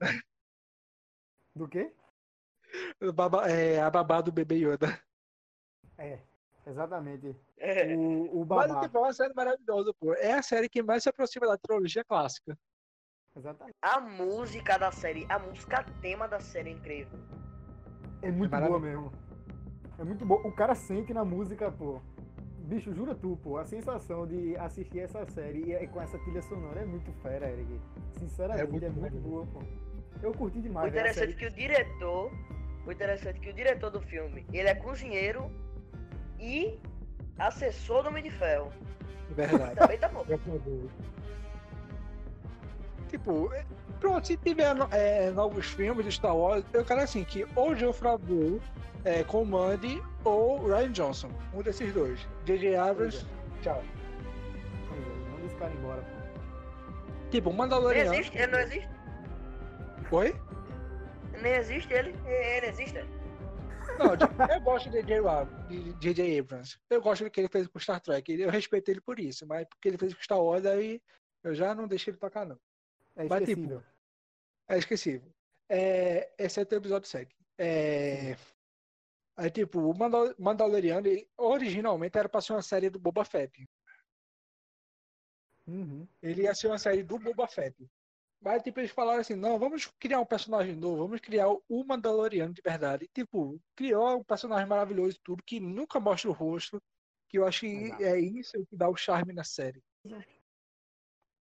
[1.55, 1.93] Do quê?
[3.15, 4.99] Baba- é, a babá do bebê Yoda.
[5.99, 6.19] É,
[6.67, 7.37] exatamente.
[7.59, 7.95] É.
[7.95, 8.81] O, o Mas babá.
[8.81, 10.15] tipo, é uma série maravilhosa, pô.
[10.15, 12.59] É a série que mais se aproxima da trilogia clássica.
[13.37, 13.77] Exatamente.
[13.83, 17.19] A música da série, a música tema da série é incrível.
[18.23, 19.11] É muito boa maravilhoso.
[19.11, 19.24] mesmo.
[19.99, 20.47] É muito boa.
[20.47, 22.01] O cara sente na música, pô.
[22.67, 23.59] Bicho, jura tu, pô.
[23.59, 27.81] A sensação de assistir essa série e com essa trilha sonora é muito fera, Eric.
[28.19, 29.29] Sinceramente, É é muito muito, bom.
[29.31, 29.61] boa, pô.
[30.23, 30.93] Eu curti O demais.
[30.93, 31.53] velho, a interessante é série.
[31.53, 32.33] que o diretor,
[32.87, 35.51] o interessante é que o diretor do filme, ele é cozinheiro
[36.41, 36.79] e
[37.39, 38.71] assessor do Homem de Ferro.
[39.31, 39.75] Verdade.
[39.77, 40.25] Também tá bom.
[43.15, 43.65] Tipo, é,
[44.01, 47.93] pronto, se tiver é, novos filmes de Star Wars, eu quero assim, que ou Joe
[47.93, 48.61] Favreau
[49.05, 51.31] é, comande ou Ryan Johnson.
[51.55, 52.27] Um desses dois.
[52.45, 52.75] J.J.
[52.75, 53.25] Abrams,
[53.63, 53.85] tchau.
[54.89, 57.31] Pois é, Manda esse cara embora, pô.
[57.31, 58.15] Tipo, Nem Mandaloriano.
[58.15, 58.89] existe, ele não existe.
[60.11, 60.37] Oi?
[61.41, 62.17] Nem existe ele.
[62.27, 62.99] Ele existe.
[63.97, 65.03] Não, eu gosto de
[66.01, 66.41] J.J.
[66.41, 66.81] Abrams.
[66.91, 68.33] Eu gosto do que ele fez com Star Trek.
[68.33, 71.01] Eu respeito ele por isso, mas porque ele fez com Star Wars, aí
[71.45, 72.59] eu já não deixei ele tocar, não.
[73.17, 73.81] É Mas, esquecível.
[73.81, 73.91] tipo,
[74.69, 75.33] é esquecível.
[75.69, 77.35] É, exceto o episódio 7.
[77.59, 78.37] É,
[79.37, 83.65] aí, tipo, o Mandal Mandaloriano, originalmente era pra ser uma série do Boba Fett.
[85.67, 86.07] Uhum.
[86.21, 87.75] Ele ia ser uma série do Boba Fett.
[88.41, 92.53] Mas, tipo, eles falaram assim, não, vamos criar um personagem novo, vamos criar o Mandaloriano
[92.53, 93.07] de verdade.
[93.07, 96.83] E, tipo, criou um personagem maravilhoso e tudo, que nunca mostra o rosto,
[97.27, 98.03] que eu acho que Exato.
[98.03, 99.83] é isso que dá o charme na série.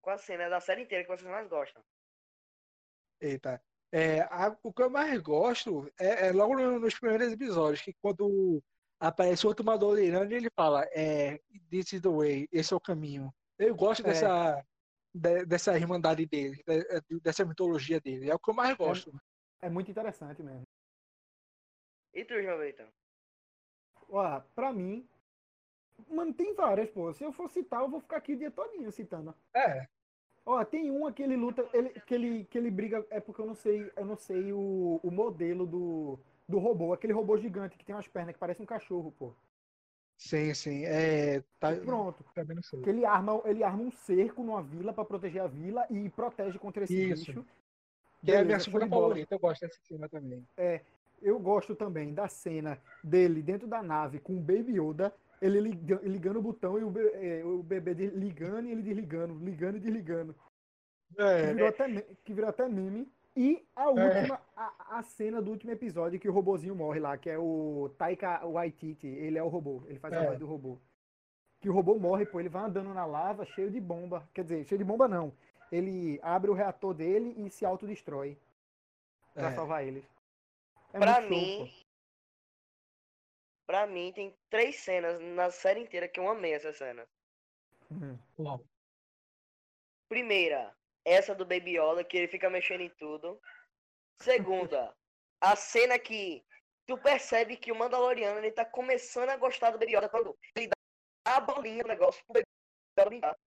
[0.03, 1.81] Qual a cena da série inteira que vocês mais gostam?
[3.21, 3.63] Eita.
[3.89, 7.93] É, a- o que eu mais gosto é, é logo no- nos primeiros episódios, que
[8.01, 8.61] quando
[8.99, 11.37] aparece outro Mandaloriano, ele fala, é,
[11.69, 13.33] this is the way, esse é o caminho.
[13.57, 14.07] Eu gosto É.
[14.07, 14.65] dessa,
[15.13, 16.61] de- dessa irmandade dele,
[17.07, 18.29] de- dessa mitologia dele.
[18.29, 19.13] É o que eu mais gosto.
[19.61, 20.67] É muito interessante mesmo.
[22.13, 22.89] E tu, João Vitor?
[24.09, 25.07] Ó, pra mim.
[26.09, 27.13] Mano, tem várias, pô.
[27.13, 29.33] Se eu for citar, eu vou ficar aqui o dia todinho citando.
[29.53, 29.87] É,
[30.45, 33.45] Ó, tem uma que ele luta, ele, que, ele, que ele briga, é porque eu
[33.45, 37.85] não sei, eu não sei o, o modelo do, do robô, aquele robô gigante que
[37.85, 39.33] tem umas pernas que parece um cachorro, pô.
[40.17, 40.83] sim, sim.
[40.83, 42.25] É, tá, pronto.
[42.35, 42.81] também não sei.
[42.81, 46.59] Que ele arma, ele arma um cerco numa vila pra proteger a vila e protege
[46.59, 47.25] contra esse Isso.
[47.25, 47.45] bicho.
[48.25, 50.45] Que é a minha segunda favorita, eu gosto dessa cena também.
[51.21, 55.13] Eu gosto também da cena dele dentro da nave com o Baby Yoda,
[55.45, 59.75] ele liga- ligando o botão e o, é, o bebê ligando e ele desligando, ligando
[59.77, 60.35] e desligando.
[61.15, 63.11] Que É, virou, até, me- que virou até meme.
[63.35, 67.29] E a última, a, a cena do último episódio que o robozinho morre lá, que
[67.29, 70.27] é o Taika Waititi, ele é o robô, ele faz a É.
[70.27, 70.77] voz do robô.
[71.59, 74.27] Que o robô morre, pô, ele vai andando na lava cheio de bomba.
[74.33, 75.33] Quer dizer, cheio de bomba não.
[75.71, 78.37] Ele abre o reator dele e se autodestrói
[79.33, 79.55] pra é.
[79.55, 80.03] salvar eles.
[80.93, 81.82] É pra show, mim, pô.
[83.65, 87.07] Pra mim, tem três cenas na série inteira que eu amei essa cena.
[88.37, 88.63] Bom,
[90.09, 93.41] Primeira, essa do Baby Yoda, que ele fica mexendo em tudo.
[94.21, 94.95] Segunda,
[95.41, 96.45] a cena que
[96.85, 100.67] tu percebe que o Mandaloriano ele tá começando a gostar do Baby Yoda quando ele
[100.67, 102.45] dá a bolinha no negócio pro Baby
[102.99, 103.37] Yoda brincar.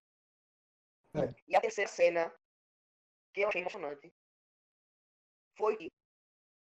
[1.15, 1.33] É.
[1.47, 2.35] E a terceira cena,
[3.33, 4.11] que eu achei emocionante,
[5.57, 5.91] foi que,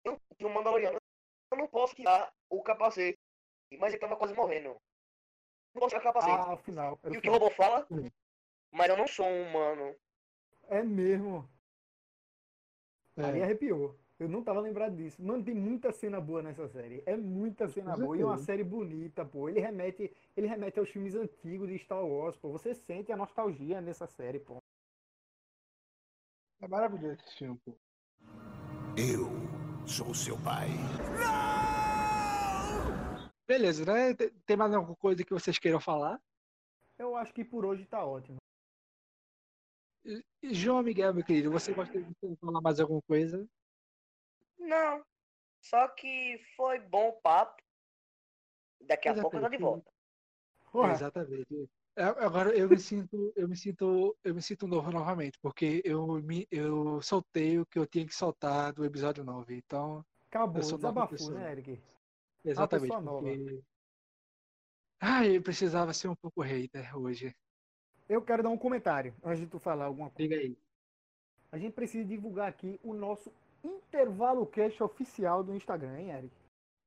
[0.03, 0.97] eu- que o Mandaloriano,
[1.51, 3.19] eu não posso tirar o capacete,
[3.77, 4.75] mas ele tava quase morrendo.
[5.73, 6.31] Não posso capacete.
[6.31, 6.99] Ah, ao final.
[7.11, 7.87] e o que o robô fala?
[8.71, 9.95] Mas eu não sou um humano.
[10.67, 11.47] É mesmo.
[13.17, 13.23] é.
[13.23, 13.97] Ali arrepiou.
[14.19, 15.21] Eu não tava lembrado disso.
[15.21, 17.03] Mano, tem muita cena boa nessa série.
[17.05, 18.15] É muita cena boa.
[18.15, 19.49] E é uma série bonita, pô.
[19.49, 22.49] Ele remete, ele remete aos filmes antigos de Star Wars, pô.
[22.51, 24.61] Você sente a nostalgia nessa série, pô.
[26.61, 27.75] É maravilhoso esse filme, pô.
[28.95, 29.27] Eu
[29.85, 30.69] sou seu pai.
[33.53, 34.15] Beleza, né?
[34.47, 36.19] Tem- mais alguma coisa que vocês queiram falar?
[36.97, 38.37] Eu acho que por hoje tá ótimo.
[40.41, 43.47] João Miguel, meu querido, você gostaria de falar mais alguma coisa?
[44.57, 45.05] Não.
[45.61, 47.61] Só que foi bom o papo.
[48.81, 49.91] Daqui a Pois é, pouco eu tô de volta.
[50.71, 51.69] Porra, Exatamente.
[51.95, 56.07] É, Agora eu me sinto, eu me sinto, eu me sinto novo novamente, porque eu
[56.23, 59.55] me, eu soltei o que eu tinha que soltar do episódio 9.
[59.55, 60.59] Então, acabou.
[60.59, 61.79] Desabafou, né, Eric?
[62.43, 63.21] Exatamente, pessoa nova.
[63.21, 63.63] porque
[64.99, 67.35] Ah, eu precisava ser um pouco hater hoje.
[68.07, 70.29] Eu quero dar um comentário antes de tu falar alguma coisa.
[70.29, 70.57] Diga aí.
[71.51, 73.31] A gente precisa divulgar aqui o nosso
[73.63, 76.43] intervalo cash oficial do Instagram, hein, Eric?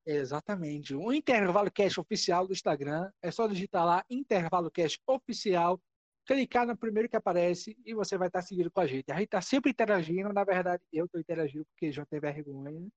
[0.06, 0.94] Exatamente.
[0.94, 3.10] O Intervalo Cash oficial do Instagram.
[3.20, 5.80] É só digitar lá Intervalo Cash oficial,
[6.24, 9.10] clicar no primeiro que aparece e você vai estar seguindo com a gente.
[9.10, 10.32] A gente está sempre interagindo.
[10.32, 12.88] Na verdade, eu estou interagindo porque já tem vergonha.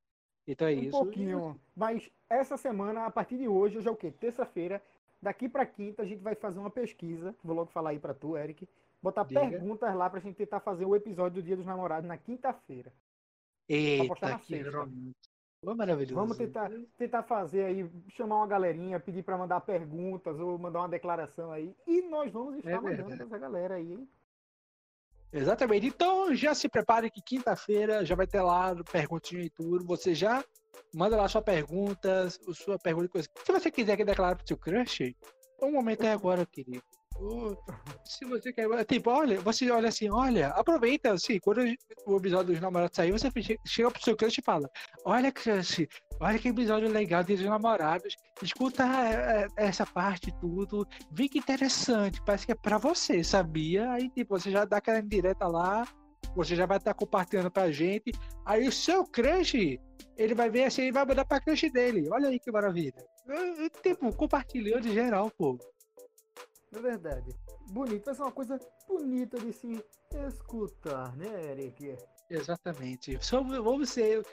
[0.52, 0.92] Então é um isso.
[0.92, 1.60] pouquinho.
[1.76, 4.12] Mas essa semana, a partir de hoje, hoje é o quê?
[4.12, 4.82] Terça-feira.
[5.22, 7.36] Daqui pra quinta, a gente vai fazer uma pesquisa.
[7.44, 8.68] Vou logo falar aí pra tu, Eric.
[9.02, 9.42] Botar Diga.
[9.42, 12.92] perguntas lá pra gente tentar fazer o episódio do Dia dos Namorados na quinta-feira.
[14.08, 15.14] postar na Eita, que.
[15.62, 16.16] Ô, maravilhoso.
[16.16, 20.90] Vamos tentar, tentar fazer aí, chamar uma galerinha, pedir pra mandar perguntas ou mandar uma
[20.90, 21.76] declaração aí.
[21.86, 23.22] E nós vamos estar É mandando verdade.
[23.24, 24.10] essa galera aí, hein?
[25.32, 25.88] Exatamente.
[25.88, 29.86] Então já se prepare que quinta-feira já vai ter lá o perguntinho e tudo.
[29.86, 30.44] Você já
[30.94, 33.22] manda lá sua pergunta, sua pergunta.
[33.22, 35.16] Se você quiser que declarar pro seu crush,
[35.62, 36.84] o momento é agora, querido.
[38.04, 38.68] Se você quer.
[38.86, 41.62] Tipo, olha, você olha assim, olha, aproveita, assim, quando
[42.06, 44.70] o episódio dos namorados sair, você che- chega pro seu crush e fala:
[45.06, 45.88] Olha, crush,
[46.20, 48.16] olha que episódio legal dos namorados.
[48.42, 50.88] Escuta é, é, essa parte tudo.
[51.12, 53.92] Vê que interessante, parece que é pra você, sabia?
[53.92, 55.86] Aí, tipo, você já dá aquela indireta lá
[56.36, 58.12] você já vai estar compartilhando pra gente.
[58.46, 59.80] Aí o seu crush,
[60.16, 62.08] ele vai ver assim e vai mandar pra crush dele.
[62.12, 62.94] Olha aí que maravilha.
[63.28, 65.58] É, é, Tipo, compartilhando geral, pô.
[66.74, 67.36] É verdade.
[67.72, 69.84] Bonito, vai ser uma coisa bonita de se
[70.28, 71.96] escutar, né, Eric?
[72.30, 73.18] Exatamente.
[73.26, 74.26] Só vamos ser.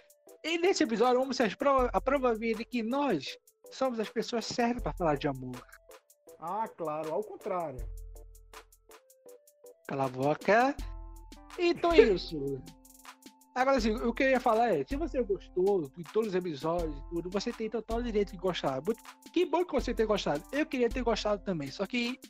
[0.44, 3.38] E nesse episódio, vamos ser prova- a prova de que nós
[3.70, 5.56] somos as pessoas certas pra falar de amor.
[6.38, 7.80] Ah, claro, ao contrário.
[9.88, 10.74] Cala a boca.
[11.58, 12.62] Então é isso.
[13.56, 16.94] Agora, assim, o que eu ia falar é: se você gostou de todos os episódios
[16.98, 18.82] e tudo, você tem total direito de gostar.
[18.82, 19.02] Muito-
[19.32, 20.44] Que bom que você tenha gostado.
[20.52, 21.70] Eu queria ter gostado também.
[21.70, 22.20] Só que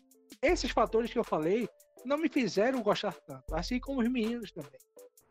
[0.41, 1.69] esses fatores que eu falei
[2.05, 3.53] não me fizeram gostar tanto.
[3.53, 4.79] Assim como os meninos também.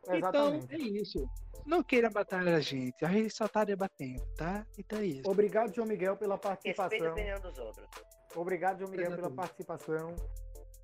[0.10, 0.66] Exatamente.
[0.66, 1.26] Então é isso.
[1.66, 3.04] Não queira batalhar a gente.
[3.04, 4.68] A gente só tá debatendo, tá?
[4.78, 5.32] Então é isso.
[5.32, 6.50] Obrigado, João Miguel, pela Respeita
[6.84, 7.12] a participação.
[7.14, 7.88] opinião dos outros.
[8.36, 9.36] Obrigado, João Miguel, pela Exatamente.
[9.38, 10.16] participação.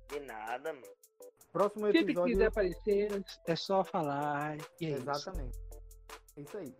[0.08, 0.86] De nada, mano.
[1.52, 2.32] Próximo Sempre que episódio.
[2.32, 4.56] quiser aparecer, é só falar.
[4.80, 5.02] E é isso.
[5.02, 5.58] Exatamente.
[6.36, 6.74] É isso aí.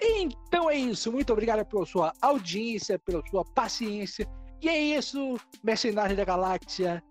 [0.00, 1.10] Então é isso.
[1.10, 4.28] Muito obrigado pela sua audiência, pela sua paciência.
[4.60, 7.02] E é isso, Mercenário da Galáxia.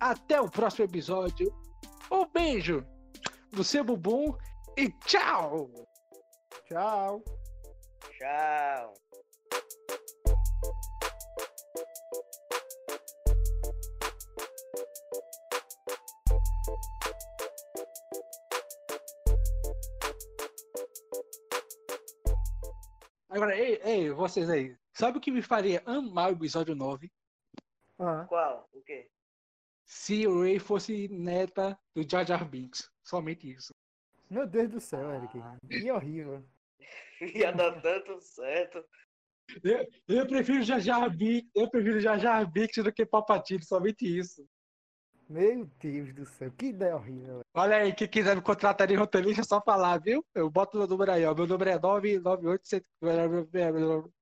[0.00, 1.52] Até o próximo episódio.
[2.10, 2.84] Um beijo
[3.52, 4.36] do seu bumbum
[4.76, 5.70] e tchau!
[6.66, 7.22] Tchau.
[8.18, 9.03] Tchau.
[23.34, 24.76] Agora, ei, ei, vocês aí.
[24.92, 27.10] Sabe o que me faria amar o episódio 9?
[27.98, 28.70] Ah, Qual?
[28.72, 29.10] O quê?
[29.84, 32.88] Se o Ray fosse neta do Jar Jar Binks.
[33.02, 33.74] Somente isso.
[34.30, 35.36] meu Deus do céu, Eric.
[35.68, 36.44] Que horrível.
[37.34, 38.84] Ia dar tanto certo.
[39.64, 44.06] Eu, eu prefiro Jar Jar Binks, eu prefiro Jar Jar Binks do que Palpatine, somente
[44.06, 44.48] isso.
[45.34, 47.40] Meu Deus do céu, que ideia horrível.
[47.52, 50.24] Olha aí, quem quiser me contratar de roteirista é só falar, viu?
[50.32, 51.34] Eu boto meu número aí, ó.
[51.34, 54.14] Meu número é 998...